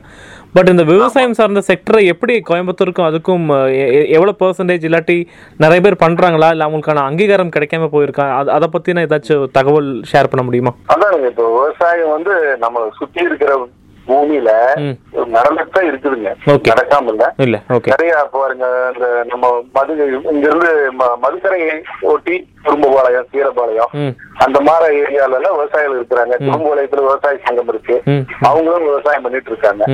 பட் 0.57 0.70
இந்த 0.72 0.85
விவசாயம் 0.92 1.38
சார்ந்த 1.40 1.62
செக்டரை 1.70 2.02
எப்படி 2.12 2.37
கோயம்புத்தூருக்கும் 2.50 3.09
அதுக்கும் 3.09 3.46
எவ்வளோ 4.18 4.37
பர்சன்டேஜ் 4.42 4.87
இல்லாட்டி 4.90 5.18
நிறைய 5.64 5.81
பேர் 5.87 6.02
பண்ணுறாங்களா 6.04 6.52
இல்லை 6.57 6.66
அவங்களுக்கான 6.68 7.07
அங்கீகாரம் 7.09 7.54
கிடைக்காம 7.57 7.90
போயிருக்கா? 7.96 8.28
அது 8.40 8.54
அதை 8.59 8.68
பற்றின 8.76 9.07
ஏதாச்சும் 9.09 9.48
தகவல் 9.59 9.90
ஷேர் 10.12 10.33
பண்ண 10.35 10.44
முடியுமா? 10.50 10.74
அதானுங்க 10.96 11.33
இப்போ 11.35 11.48
விவசாயம் 11.59 12.14
வந்து 12.18 12.37
நம்ம 12.66 12.87
சுத்தி 13.00 13.22
இருக்கிற 13.31 13.52
பூமியில. 14.09 14.51
நடந்துட்டு 15.12 15.81
இருக்குதுங்க. 15.81 16.35
நடக்காம 16.68 17.09
இல்ல 17.37 17.61
நிறைய 17.85 18.29
பாருங்க 18.33 18.90
இந்த 18.94 19.25
நம்ம 19.27 19.64
மது 19.73 20.21
இங்க 20.33 20.49
இருந்து 20.49 20.92
ம- 20.99 21.16
மதுக்கரையை 21.23 21.83
ஒட்டி 22.01 22.49
குடும்பபாளையம் 22.64 23.27
சீரபாளையம் 23.33 24.14
அந்த 24.38 24.61
மாதிரி 24.61 25.01
ஏரியால 25.01 25.35
எல்லாம் 25.35 25.57
விவசாயிகள் 25.57 26.01
இருக்கிறாங்க. 26.01 26.35
குடும்பபாளையத்துல 26.42 27.01
விவசாய 27.01 27.38
சங்கம் 27.44 27.68
இருக்கு. 27.68 28.03
அவங்களும் 28.40 28.85
விவசாயம் 28.85 29.23
பண்ணிட்டு 29.23 29.51
இருக்காங்க. 29.51 29.85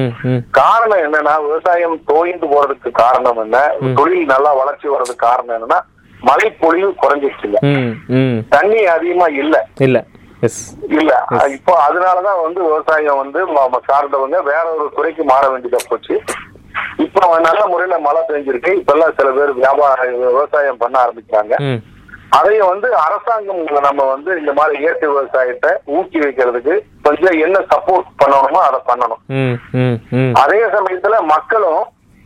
காரணம் 0.50 0.98
என்னன்னா 0.98 1.40
விவசாயம் 1.46 2.02
தோய்ந்து 2.06 2.46
போறதுக்கு 2.46 2.90
காரணம் 2.92 3.36
என்ன? 3.36 3.70
தொழில் 3.94 4.24
நல்லா 4.24 4.52
வளர்ச்சி 4.52 4.88
வர்றதுக்கு 4.88 5.26
காரணம் 5.26 5.56
என்னன்னா 5.56 5.80
மழை 6.20 6.50
பொழிவு 6.50 6.94
குறைஞ்சிருச்சுங்க 7.02 7.58
தண்ணி 8.48 8.84
அதிகமா 8.86 9.26
இல்ல. 9.26 9.66
இல்லை. 9.80 10.04
இல்ல 10.98 11.12
இப்போ 11.56 11.72
அதனாலதான் 11.86 12.42
வந்து 12.42 12.60
விவசாயம் 12.62 13.20
வந்து 13.22 13.40
சார்ந்தவங்க 13.88 14.38
வேற 14.42 14.64
ஒரு 14.74 14.86
துறைக்கு 14.96 15.24
மாற 15.24 15.44
வேண்டியதா 15.48 15.80
போச்சு. 15.88 16.16
இப்போ 16.96 17.38
நல்ல 17.38 17.66
முறையில 17.66 17.98
மழை 17.98 18.20
பெஞ்சிருக்கு. 18.28 18.70
இப்ப 18.80 18.92
எல்லாம் 18.92 19.16
சில 19.18 19.30
பேர் 19.30 19.58
வியாபார 19.58 20.06
விவசாயம் 20.22 20.76
பண்ண 20.76 20.96
ஆரம்பிச்சாங்க. 21.04 21.54
ம். 21.68 21.80
அதையும் 22.38 22.70
வந்து 22.70 22.88
அரசாங்கம் 22.96 23.60
நம்ம 23.88 24.04
வந்து 24.04 24.30
இந்த 24.40 24.52
மாதிரி 24.52 24.80
இயற்கை 24.82 25.08
விவசாயத்தை 25.08 25.70
ஊக்கி 25.96 26.18
வைக்கிறதுக்கு 26.24 26.74
கொஞ்சம் 27.02 27.36
என்ன 27.38 27.58
சப்போர்ட் 27.72 28.08
பண்ணணுமோ 28.22 28.60
அதை 28.68 28.80
பண்ணணும். 28.88 29.20
அதே 30.42 30.60
சமயத்துல 30.76 31.20
மக்களும் 31.34 31.82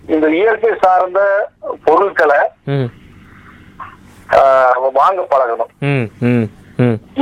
இந்த 0.08 0.28
இயற்கை 0.40 0.72
சார்ந்த 0.84 1.20
பொருட்களை 1.84 2.40
வாங்க 4.98 5.20
பழகணும். 5.32 5.70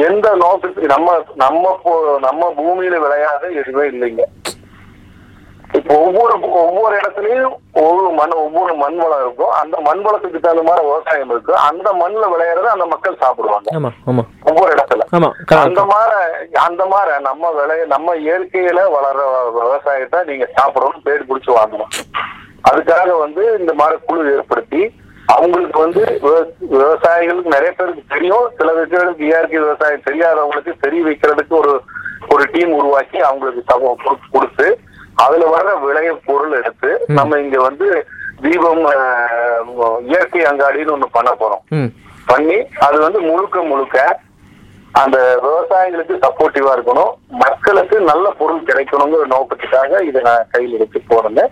எந்த 0.07 0.29
நோக்கத்துக்கு 0.43 0.89
நம்ம 0.95 1.11
நம்ம 1.43 1.75
நம்ம 2.25 2.49
பூமியில 2.57 2.97
விளையாத 3.05 3.43
எதுவுமே 3.61 3.85
இல்லைங்க. 3.93 4.25
இப்போ 5.79 5.95
ஒவ்வொரு 6.07 6.35
ஒவ்வொரு 6.65 6.95
இடத்துலயும் 7.01 7.55
ஒவ்வொரு 7.83 8.11
மண் 8.19 8.35
ஒவ்வொரு 8.43 8.75
மண் 8.83 8.99
வளம் 9.03 9.23
இருக்கும். 9.25 9.55
அந்த 9.61 9.77
மண் 9.87 10.03
வளத்துக்கு 10.07 10.39
தகுந்த 10.45 10.65
மாதிரி 10.69 10.83
விவசாயம் 10.87 11.31
இருக்கு. 11.31 11.55
அந்த 11.69 11.89
மண்ணுல 12.03 12.29
விளையாடுறத 12.33 12.75
அந்த 12.75 12.87
மக்கள் 12.93 13.21
சாப்பிடுவாங்க. 13.23 13.69
ஒவ்வொரு 14.51 14.71
இடத்துல. 14.77 15.07
அந்த 15.65 15.85
மாதிரி 15.93 16.21
அந்த 16.67 16.85
மாதிரி 16.93 17.23
நம்ம 17.29 17.51
விளைய 17.59 17.87
நம்ம 17.95 18.15
இயற்கையில 18.27 18.85
வளர்ற 18.97 19.25
விவசாயத்தை 19.59 20.21
நீங்க 20.31 20.49
சாப்பிடணும் 20.59 21.05
பேர் 21.09 21.29
பிடிச்சு 21.31 21.53
வாங்கணும். 21.59 21.93
அதுக்காக 22.71 23.11
வந்து 23.25 23.43
இந்த 23.59 23.75
மாதிரி 23.81 23.99
குழு 24.07 24.23
ஏற்படுத்தி 24.37 24.83
அவங்களுக்கு 25.27 25.79
வந்து 25.81 26.19
விவ- 26.23 26.51
விவசாயிகளுக்கு 26.71 27.49
நிறைய 27.49 27.73
பேருக்கு 27.73 28.03
தெரியும். 28.09 28.51
சில 28.57 28.73
பேருக்கு 28.73 29.25
இயற்கை 29.25 29.59
விவசாயம் 29.59 30.03
தெரியாதவங்களுக்கு 30.11 30.73
தெரிய 30.81 31.05
வைக்கிறதுக்கு 31.05 31.49
ஒரு 31.49 31.83
ஒரு 32.29 32.49
டீம் 32.53 32.73
உருவாக்கி 32.73 33.19
அவங்களுக்கு 33.19 33.63
கொடுத்து 34.31 34.79
அதுல 35.15 35.57
வர்ற 35.57 35.81
விளைய 35.81 36.13
பொருள் 36.25 36.53
எடுத்து 36.53 37.01
நம்ம 37.07 37.39
இங்க 37.39 37.61
வந்து 37.61 38.07
தீபம் 38.43 38.81
இயற்கை 40.07 40.43
அங்காடின்னு 40.43 40.95
ஒண்ணு 40.95 41.07
பண்ண 41.13 41.31
போறோம். 41.41 41.63
பண்ணி 42.27 42.67
அது 42.79 43.01
வந்து 43.01 43.21
முழுக்க 43.21 43.63
முழுக்க 43.63 44.19
அந்த 44.93 45.39
விவசாயிகளுக்கு 45.43 46.15
சப்போர்ட்டிவா 46.17 46.73
இருக்கணும். 46.77 47.13
மக்களுக்கு 47.29 48.01
நல்ல 48.01 48.31
பொருள் 48.31 48.63
கிடைக்கணுங்கிற 48.63 49.27
நோக்கத்துக்காக 49.27 50.03
இதை 50.03 50.23
நான் 50.23 50.47
கையில் 50.51 50.73
எடுத்து 50.73 51.03
போறேன் 51.09 51.49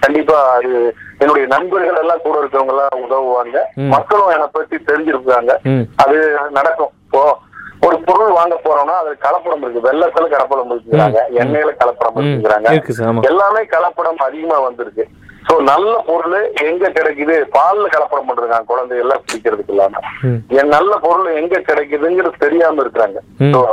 கண்டிப்பா 0.00 0.52
அது 0.52 0.72
என்னுடைய 1.20 1.46
நண்பர்கள் 1.46 2.00
எல்லாம் 2.02 2.22
கூட 2.22 2.36
இருக்கவங்க 2.40 2.74
எல்லாம் 2.74 3.04
உதவுவாங்க. 3.06 3.58
மக்களும் 3.94 4.28
என்னை 4.28 4.48
பத்தி 4.52 4.76
தெரிஞ்சிருக்காங்க. 4.90 5.52
அது 5.96 6.16
நடக்கும். 6.50 6.92
இப்போ 7.04 7.22
ஒரு 7.86 7.96
பொருள் 8.00 8.30
வாங்க 8.30 8.54
போறோம்னா 8.64 8.94
அது 9.02 9.10
கலப்படம் 9.18 9.62
இருக்கு. 9.62 9.86
வெள்ளத்துல 9.88 10.28
கலப்படம் 10.28 10.72
இருக்குறாங்க 10.74 11.18
எண்ணெயில 11.42 11.72
கலப்படம் 11.82 12.16
ம். 12.18 12.28
இருக்குறாங்க 12.30 12.72
இருக்கு 12.72 12.92
சார் 12.92 13.08
ஆமா. 13.08 13.22
எல்லாமே 13.22 13.62
கலப்படம் 13.74 14.16
அதிகமா 14.18 14.58
வந்திருக்கு. 14.60 15.04
சோ 15.48 15.54
நல்ல 15.62 15.92
பொருள் 16.06 16.38
எங்க 16.64 16.88
கிடைக்குது? 16.88 17.34
பால்ல 17.54 17.88
கலப்படம் 17.88 18.26
பண்றாங்க 18.26 18.64
குழந்தை 18.64 18.98
எல்லாம் 18.98 19.22
குடிக்கிறதுக்கு 19.24 19.68
இல்லாம. 19.68 20.00
என் 20.58 20.72
நல்ல 20.76 20.96
பொருள் 20.96 21.28
எங்க 21.34 21.60
கிடைக்குதுங்கிறது 21.60 22.36
தெரியாம 22.38 22.82
இருக்கிறாங்க. 22.82 23.18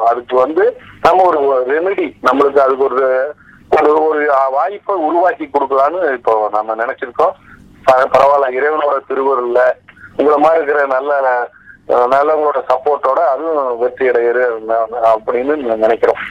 அதுக்கு 0.09 0.35
வந்து 0.35 0.65
நம்ம 1.01 1.23
ஒரு 1.23 1.39
ரெமெடி 1.73 2.05
நம்மளுக்கு 2.23 2.59
அதுக்கு 2.59 2.83
ஒரு 2.83 3.01
அது 3.77 3.89
ஒரு 4.07 4.21
வாய்ப்பை 4.55 4.95
உருவாக்கி 5.07 5.45
கொடுக்கலான்னு 5.47 6.01
இப்போ 6.17 6.33
நம்ம 6.55 6.75
நினைச்சிருக்கோம். 6.83 7.35
பரவாயில்ல 8.13 8.47
இறைவனோட 8.57 8.95
திருவருள்ல 9.09 9.59
உங்களை 10.17 10.37
மாதிரி 10.43 10.59
இருக்கிற 10.59 10.81
நல்ல 10.95 11.21
நல்லவங்களோட 12.11 12.59
சப்போர்ட்டோட 12.69 13.19
அதுவும் 13.31 13.79
வெற்றி 13.81 14.05
அடையிற 14.09 14.39
அப்படின்னு 15.09 15.55
நினைக்கிறோம். 15.83 16.21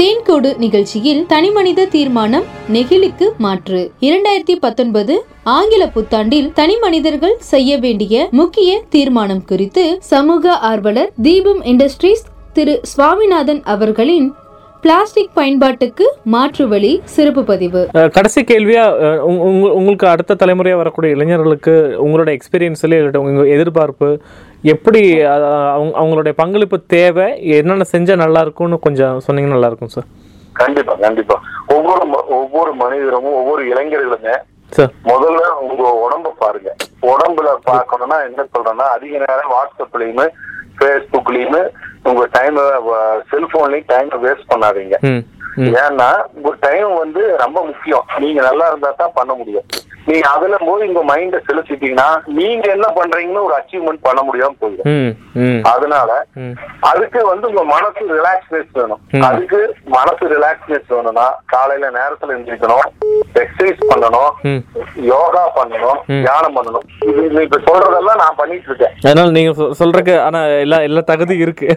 தேன்கோடு 0.00 0.50
நிகழ்ச்சியில் 0.62 1.20
தனிமனித 1.32 1.86
தீர்மானம் 1.94 2.46
நெகிழிக்கு 2.76 3.26
மாற்று. 3.44 3.80
இரண்டாயிரத்தி 4.08 4.56
பத்தொன்பது 4.64 5.16
ஆங்கில 5.56 5.86
புத்தாண்டில் 5.96 6.48
தனி 6.60 6.76
மனிதர்கள் 6.84 7.36
செய்ய 7.52 7.78
வேண்டிய 7.84 8.26
முக்கிய 8.40 8.80
தீர்மானம் 8.94 9.44
குறித்து 9.50 9.84
சமூக 10.12 10.56
ஆர்வலர் 10.70 11.12
தீபம் 11.28 11.62
இண்டஸ்ட்ரீஸ் 11.72 12.24
திரு 12.58 12.74
சுவாமிநாதன் 12.94 13.62
அவர்களின் 13.74 14.28
பிளாஸ்டிக் 14.84 15.30
பயன்பாட்டுக்கு 15.34 16.06
மாற்று 16.24 16.68
வழி 16.68 17.00
சிறப்பு 17.04 17.44
பதிவு. 17.44 17.80
கடைசி 18.12 18.44
கேள்வியா 18.44 18.82
உங்களுக்கு 19.72 20.08
அடுத்த 20.08 20.34
தலைமுறையா 20.34 20.76
வரக்கூடிய 20.76 21.14
இளைஞர்களுக்கு 21.14 21.74
உங்களோட 22.04 22.30
எக்ஸ்பீரியன்ஸ்ல 22.30 22.98
உங்க 23.16 23.46
எதிர்பார்ப்பு 23.48 24.08
எப்படி 24.64 25.02
அவங்களுடைய 25.94 26.32
பங்களிப்பு 26.36 26.86
தேவை 26.86 27.26
என்னென்ன 27.50 27.84
செஞ்சா 27.92 28.16
நல்லா 28.16 28.40
இருக்கும்னு 28.40 28.78
கொஞ்சம் 28.78 29.20
சொன்னீங்கன்னா 29.26 29.56
நல்லா 29.56 29.66
இருக்கும் 29.66 29.88
சார் 29.88 30.08
கண்டிப்பா 30.52 30.94
கண்டிப்பா. 30.94 31.36
ஒவ்வொரு 31.66 32.06
ம- 32.06 32.26
ஒவ்வொரு 32.32 32.74
மனிதரும் 32.74 33.24
ஒவ்வொரு 33.32 33.62
இளைஞர்களுமே 33.68 34.34
சார் 34.72 34.92
முதல்ல 35.04 35.40
உங்க 35.62 35.82
உடம்ப 36.04 36.30
பாருங்க. 36.38 36.70
உடம்புல 37.02 37.48
பார்க்கணும்னா 37.66 38.18
என்ன 38.26 38.46
சொல்றேன்னா 38.52 38.86
அதிக 38.90 39.12
நேரம் 39.18 39.52
வாட்ஸ்அப்லயுமே 39.54 40.26
ஃபேஸ்புக்லயுமே 40.78 41.62
உங்க 42.10 42.22
டைம் 42.32 42.56
செல்போன்லயும் 43.30 43.90
டைம் 43.92 44.10
வேஸ்ட் 44.24 44.50
பண்ணாதீங்க. 44.52 44.96
ஏன்னா 45.56 46.22
டைம் 46.60 46.98
வந்து 46.98 47.36
ரொம்ப 47.36 47.64
முக்கியம். 47.64 48.04
நீங்க 48.18 48.42
நல்லா 48.42 48.66
இருந்தா 48.66 48.94
தான் 48.96 49.10
பண்ண 49.14 49.34
முடியும். 49.34 49.62
நீங்க 50.04 50.28
அதுல 50.28 50.56
போய் 50.56 50.88
உங்க 50.88 51.16
மைண்ட 51.16 51.40
செலுத்திட்டீங்கன்னா 51.48 52.20
நீங்க 52.26 52.70
என்ன 52.70 52.92
பண்றீங்கன்னு 52.94 53.44
ஒரு 53.44 53.54
அச்சீவ்மெண்ட் 53.56 53.98
பண்ண 54.02 54.22
முடியாம 54.22 54.64
போயிடும். 54.64 55.16
அதனால 55.62 56.26
அதுக்கு 56.80 57.26
வந்து 57.26 57.48
உங்க 57.48 57.64
மனசு 57.64 58.00
ரிலாக்ஸ்னஸ் 58.00 58.68
வேணும். 58.72 59.00
அதுக்கு 59.22 59.74
மனசு 59.84 60.28
ரிலாக்ஸ்னஸ் 60.28 60.82
வேணும்னா 60.88 61.40
காலையில 61.46 61.90
நேரத்துல 61.90 62.28
எந்திரிக்கணும் 62.28 63.12
எக்ஸசைஸ் 63.34 63.78
பண்ணணும் 63.88 64.62
யோகா 64.94 65.52
பண்ணணும். 65.56 65.98
தியானம் 66.06 66.56
பண்ணணும். 66.56 67.06
இது 67.06 67.42
இப்ப 67.42 67.58
சொல்றதெல்லாம் 67.58 68.16
நான் 68.16 68.34
பண்ணிட்டு 68.36 68.74
இருக்கேன். 68.74 68.94
அதனால 69.02 69.30
நீங்க 69.30 69.62
சொ- 69.62 69.70
சொல்றதுக்கு 69.78 70.20
ஆனா 70.20 70.44
எல்லா 70.44 70.76
எல்லா 70.76 71.00
தகுதி 71.00 71.36
இருக்கு. 71.36 71.74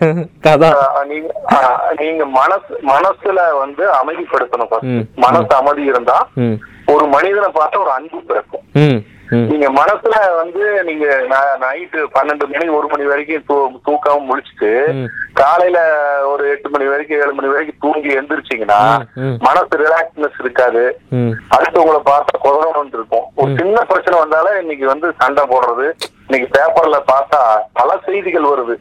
நீங்க 1.98 2.26
மனசு 2.26 2.80
மனசுல 2.88 3.58
வந்து 3.60 3.67
அமைதிப்படுத்தணும் 3.76 4.70
first. 4.70 4.82
ம். 4.82 5.00
மனசு 5.16 5.56
அமைதி 5.56 5.84
இருந்தா 5.84 6.28
ஒரு 6.86 7.08
மனிதனை 7.08 7.52
பார்த்தா 7.54 7.80
ஒரு 7.80 7.92
அன்பு 7.92 8.22
பிறக்கும். 8.22 9.16
நீங்க 9.30 9.72
மனசுல 9.72 10.36
வந்து 10.36 10.84
நீங்க 10.84 11.06
நைட்டு 11.60 12.06
பன்னெண்டு 12.14 12.48
மணி 12.48 12.68
ஒரு 12.68 12.88
மணி 12.88 13.04
வரைக்கும் 13.04 13.80
தூக்காம 13.86 14.26
முழிச்சிட்டு 14.30 14.94
ம். 14.94 15.06
காலையில 15.34 15.80
ஒரு 16.28 16.50
எட்டு 16.50 16.70
மணி 16.70 16.86
வரைக்கும் 16.86 17.20
ஏழு 17.20 17.34
மணி 17.34 17.48
வரைக்கும் 17.48 17.94
தூங்கி 17.94 18.18
எந்திரிச்சீங்கன்னா. 18.18 19.06
மனசு 19.40 19.78
ரிலாக்ஸ்னஸ் 19.78 20.40
இருக்காது. 20.40 21.00
ம். 21.10 21.30
அடுத்து 21.48 21.80
உங்களை 21.82 22.02
பார்த்தா 22.06 22.46
கொதறணும்னு 22.46 22.94
இருக்கும். 22.94 23.24
ஒரு 23.36 23.54
சின்ன 23.58 23.82
பிரச்சனை 23.82 24.20
வந்தாலே 24.20 24.60
இன்னைக்கு 24.60 24.86
வந்து 24.86 25.14
சண்டை 25.18 25.44
போடுறது. 25.44 25.92
இன்னைக்கு 26.28 26.62
பேப்பர்ல 26.62 27.02
பார்த்தா 27.12 27.42
பல 27.74 28.00
செய்திகள் 28.06 28.44
வருது. 28.44 28.76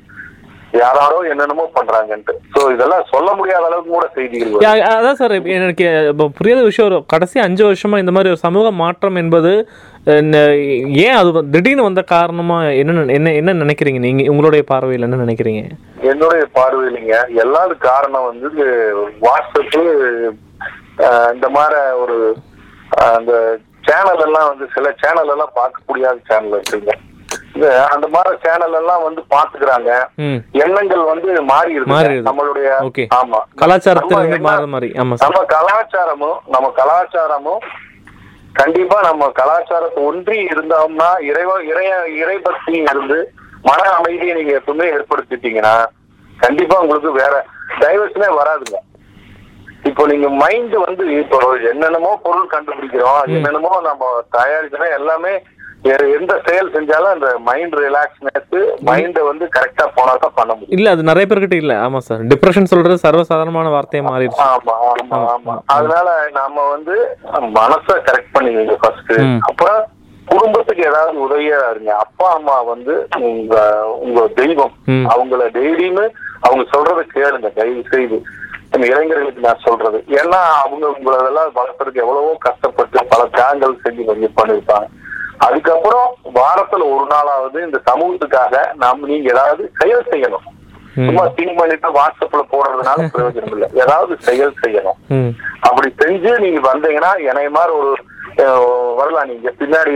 யாராரோ 0.78 1.18
என்னென்னமோ 1.32 1.64
பண்றாங்கன்ட்டு. 1.76 2.32
சோ 2.54 2.60
இதெல்லாம் 2.74 3.08
சொல்ல 3.12 3.28
முடியாத 3.38 3.66
அளவுக்கு 3.68 3.92
கூட 3.94 4.06
செய்திகள் 4.14 4.80
அதான் 4.92 5.18
சார் 5.20 5.34
எனக்கு 5.56 5.86
புரியாத 6.38 6.62
விஷயம் 6.68 6.88
ஒரு 6.90 6.98
கடைசி 7.12 7.36
அஞ்சு 7.44 7.62
வருஷமா 7.66 8.00
இந்த 8.02 8.14
மாதிரி 8.16 8.32
ஒரு 8.34 8.44
சமூக 8.46 8.70
மாற்றம் 8.82 9.20
என்பது 9.22 9.52
ஏன் 11.04 11.16
அது 11.20 11.30
திடீர்னு 11.54 11.86
வந்த 11.86 12.02
காரணமா 12.12 12.56
என்ன 12.80 13.04
என்ன 13.16 13.32
என்ன 13.40 13.54
நினைக்கிறீங்க? 13.62 14.00
நீங்க 14.04 14.24
உங்களுடைய 14.32 14.62
பார்வையில் 14.70 15.06
என்ன 15.06 15.22
நினைக்கிறீங்க? 15.22 15.62
என்னுடைய 16.10 16.42
பார்வையிலிங்க 16.58 17.14
எல்லாரும் 17.44 17.84
காரணம் 17.88 18.28
வந்து 18.30 18.48
வாட்ஸ்அப்பு 19.24 19.82
இந்த 21.36 21.48
மாதிரி 21.56 21.80
ஒரு 22.02 22.16
அந்த 23.10 23.32
சேனல் 23.88 24.22
எல்லாம் 24.26 24.48
வந்து 24.50 24.66
சில 24.74 24.86
சேனல் 25.02 25.32
எல்லாம் 25.34 25.56
பார்க்க 25.58 25.88
முடியாத 25.88 26.18
சேனல் 26.30 26.56
இருக்குங்க 26.58 26.94
அந்த 27.86 28.06
மாதிரி 28.08 28.36
சேனல் 28.42 28.72
எல்லாம் 28.72 29.02
வந்து 29.02 29.22
பாத்துக்கிறாங்க 29.30 29.90
எண்ணங்கள் 30.60 31.02
வந்து 31.04 31.42
மாறி 31.44 31.72
இருக்கு. 31.74 31.92
நம்மளுடைய 32.28 32.68
ஆமா. 33.16 33.40
என்ன- 34.38 34.46
மாதிரி. 34.46 35.26
நம்ம 35.26 35.44
கலாச்சாரமும் 35.54 36.38
நம்ம 36.46 36.72
கலாச்சாரமும் 36.76 37.62
கண்டிப்பா 38.52 39.00
நம்ம 39.00 39.28
கலாச்சாரத்தை 39.30 40.04
ஒன்றி 40.04 40.38
இருந்தோம்னா 40.44 41.08
இறைவ 41.22 41.50
இறைய 41.64 41.90
இறைபக்தி 42.16 42.74
இருந்து 42.84 43.18
மன 43.62 43.80
அமைதியை 43.90 44.34
நீங்க 44.34 44.60
எப்பவுமே 44.60 44.86
ஏற்படுத்திட்டீங்கன்னா 44.92 45.74
கண்டிப்பா 46.38 46.80
உங்களுக்கு 46.80 47.12
வேற 47.14 47.34
டைவர்ஷனே 47.80 48.28
வராதுங்க. 48.36 48.76
இப்போ 49.84 50.06
நீங்க 50.06 50.28
மைண்ட் 50.34 50.74
வந்து 50.78 51.04
இப்போ 51.18 51.38
என்னென்னமோ 51.70 52.20
பொருள் 52.22 52.52
கண்டுபிடிக்கிறோம் 52.52 53.18
என்னென்னமோ 53.34 53.80
நம்ம 53.82 54.04
தயாரிக்கிறோம் 54.30 54.94
எல்லாமே 54.94 55.32
எந்த 55.84 56.42
செயல் 56.46 56.72
செஞ்சாலும் 56.74 57.12
அந்த 57.14 57.28
மைண்ட் 57.38 57.74
ரிலாக்ஸ்னஸ் 57.74 58.54
மைண்ட 58.80 59.18
வந்து 59.24 59.44
கரெக்டா 59.56 59.84
போனா 59.96 60.14
தான் 60.16 60.34
பண்ண 60.34 60.52
முடியும். 60.54 60.74
இல்ல 60.76 60.90
அது 60.90 61.02
நிறைய 61.02 61.26
பேர்கிட்ட 61.26 61.56
இல்ல. 61.62 61.74
ஆமா 61.78 61.98
சார் 61.98 62.22
டிப்ரெஷன் 62.32 62.70
சொல்றது 62.72 62.96
சர்வசாதாரணமான 63.04 63.70
வார்த்தையா 63.70 64.04
மாறிடுச்சு. 64.08 64.46
ஆமா 64.54 64.74
ஆமா 64.92 65.20
ஆமா. 65.34 65.54
அதனால 65.66 66.08
நாம 66.30 66.64
வந்து 66.70 66.96
மனச 67.60 67.86
கரெக்ட் 68.08 68.34
பண்ணிக்கங்க 68.36 68.76
ஃபர்ஸ்ட். 68.82 69.12
அப்புறம் 69.50 69.82
குடும்பத்துக்கு 70.26 70.82
ஏதாவது 70.82 71.18
உதவியா 71.26 71.58
இருங்க. 71.70 71.90
அப்பா 71.96 72.28
அம்மா 72.34 72.56
வந்து 72.62 72.94
உங்க 73.30 73.56
உங்க 73.96 74.26
தெய்வம். 74.40 74.74
அவங்கள 75.12 75.42
டெய்லியுமே 75.58 76.06
அவங்க 76.40 76.64
சொல்றத 76.74 77.04
கேளுங்க. 77.14 77.50
தயவு 77.60 77.84
செய்து. 77.94 78.18
இளைஞர்களுக்கு 78.86 79.40
நான் 79.40 79.64
சொல்றது. 79.66 79.98
ஏன்னா 80.20 80.40
அவங்க 80.62 80.86
உங்களதெல்லாம் 80.96 81.52
வளர்க்கறதுக்கு 81.58 82.02
எவ்வளவோ 82.04 82.32
கஷ்டப்பட்டு 82.38 82.98
பல 83.12 83.22
தியாகங்கள் 83.36 83.82
செஞ்சு 83.84 84.04
கொஞ்சம் 84.04 84.34
பண்ணிருப்பாங்க 84.40 84.86
அதுக்கப்புறம் 85.46 86.08
வாரத்துல 86.38 86.84
ஒரு 86.94 87.04
நாளாவது 87.12 87.58
இந்த 87.66 87.78
சமூகத்துக்காக 87.88 88.54
நாம 88.82 89.06
நீங்க 89.12 89.28
ஏதாவது 89.34 89.62
செயல் 89.80 90.10
செய்யணும். 90.12 90.46
சும்மா 91.06 91.24
திங்க் 91.38 91.58
பண்ணிட்டு 91.58 91.88
வாட்ஸ்அப்ல 91.96 92.42
போடுறதுனால 92.52 93.06
பிரயோஜனம் 93.14 93.54
இல்லை. 93.56 93.68
ஏதாவது 93.82 94.12
செயல் 94.28 94.54
செய்யணும். 94.62 95.00
அப்படி 95.68 95.88
செஞ்சு 96.02 96.32
நீங்க 96.44 96.60
வந்தீங்கன்னா 96.68 97.12
என்னைய 97.30 97.50
மாதிரி 97.56 97.74
ஒரு 97.80 97.92
வரலாம். 98.98 99.30
நீங்க 99.32 99.50
பின்னாடி 99.60 99.92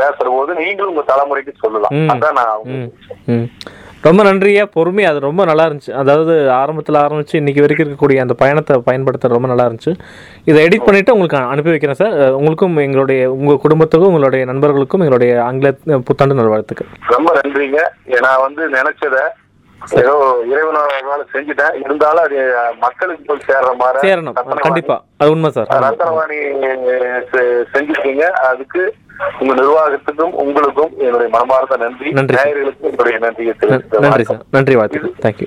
பேசுற 0.00 0.26
போது 0.36 0.52
நீங்களும் 0.60 0.92
உங்க 0.92 1.04
தலைமுறைக்கு 1.12 1.52
சொல்லலாம். 1.62 1.96
அதான் 2.12 2.38
நான் 2.40 3.48
ரொம்ப 4.02 4.22
நன்றியா 4.22 4.64
பொறுமை 4.64 5.04
அது 5.04 5.20
ரொம்ப 5.20 5.44
நல்லா 5.44 5.64
இருந்துச்சு. 5.64 5.90
அதாவது 5.90 6.50
ஆரம்பத்தில் 6.50 6.94
ஆரம்பிச்சு 6.94 7.36
இன்னைக்கு 7.36 7.60
வரைக்கும் 7.60 7.88
இருக்கக்கூடிய 7.88 8.20
அந்த 8.20 8.34
பயணத்தை 8.34 8.82
பயன்படுத்த 8.84 9.28
ரொம்ப 9.28 9.48
நல்லா 9.48 9.66
இருந்துச்சு. 9.66 9.94
இதை 10.44 10.66
எடிட் 10.66 10.84
பண்ணிட்டு 10.84 11.12
உங்களுக்கு 11.12 11.36
அனுப்பி 11.36 11.70
வைக்கிறேன் 11.70 11.94
சார். 11.94 12.30
உங்களுக்கும் 12.30 12.76
எங்களுடைய 12.76 13.32
உங்க 13.32 13.56
குடும்பத்துக்கும் 13.56 14.08
உங்களுடைய 14.08 14.44
நண்பர்களுக்கும் 14.44 15.00
எங்களுடைய 15.00 15.44
ஆங்கில 15.44 15.72
புத்தாண்டு 16.04 16.34
நல்வாழ்த்துக்கள். 16.34 16.86
ரொம்ப 17.08 17.40
நன்றிங்க. 17.44 17.80
நான் 18.20 18.40
வந்து 18.40 18.70
நினைச்சத 18.70 19.18
ஏதோ 19.90 20.42
இறைவனோட 20.50 21.36
செஞ்சுட்டேன். 21.36 21.80
இருந்தாலும் 21.84 22.22
அது 22.22 22.52
மக்களுக்கு 22.80 23.24
போய் 23.26 23.56
சேர்ற 23.56 23.76
மாதிரி 23.76 24.12
சேரணும். 24.12 24.56
கண்டிப்பா. 24.56 25.04
அது 25.16 25.30
உண்மை 25.30 25.50
சார். 25.50 25.66
ரத்னவாணி 25.66 26.58
செ- 27.32 27.64
செஞ்சிருக்கீங்க. 27.72 28.20
அதுக்கு 28.20 28.94
உங்க 29.38 29.54
நிர்வாகத்துக்கும் 29.54 30.32
உங்களுக்கும் 30.32 30.90
என்னுடைய 30.98 31.28
மனமார்ந்த 31.28 31.76
நன்றி. 31.76 32.10
நன்றி. 32.10 32.34
நேயர்களுக்கும் 32.34 32.80
என்னுடைய 32.80 33.18
நன்றியை 33.18 33.54
நன்றி 33.60 33.86
தெரிவித்துக்கிறேன் 33.98 34.20
சார் 34.20 34.44
நன்றி 34.50 34.74
வாழ்த்துக்கள். 34.74 35.12
தேங்க்யூ. 35.22 35.46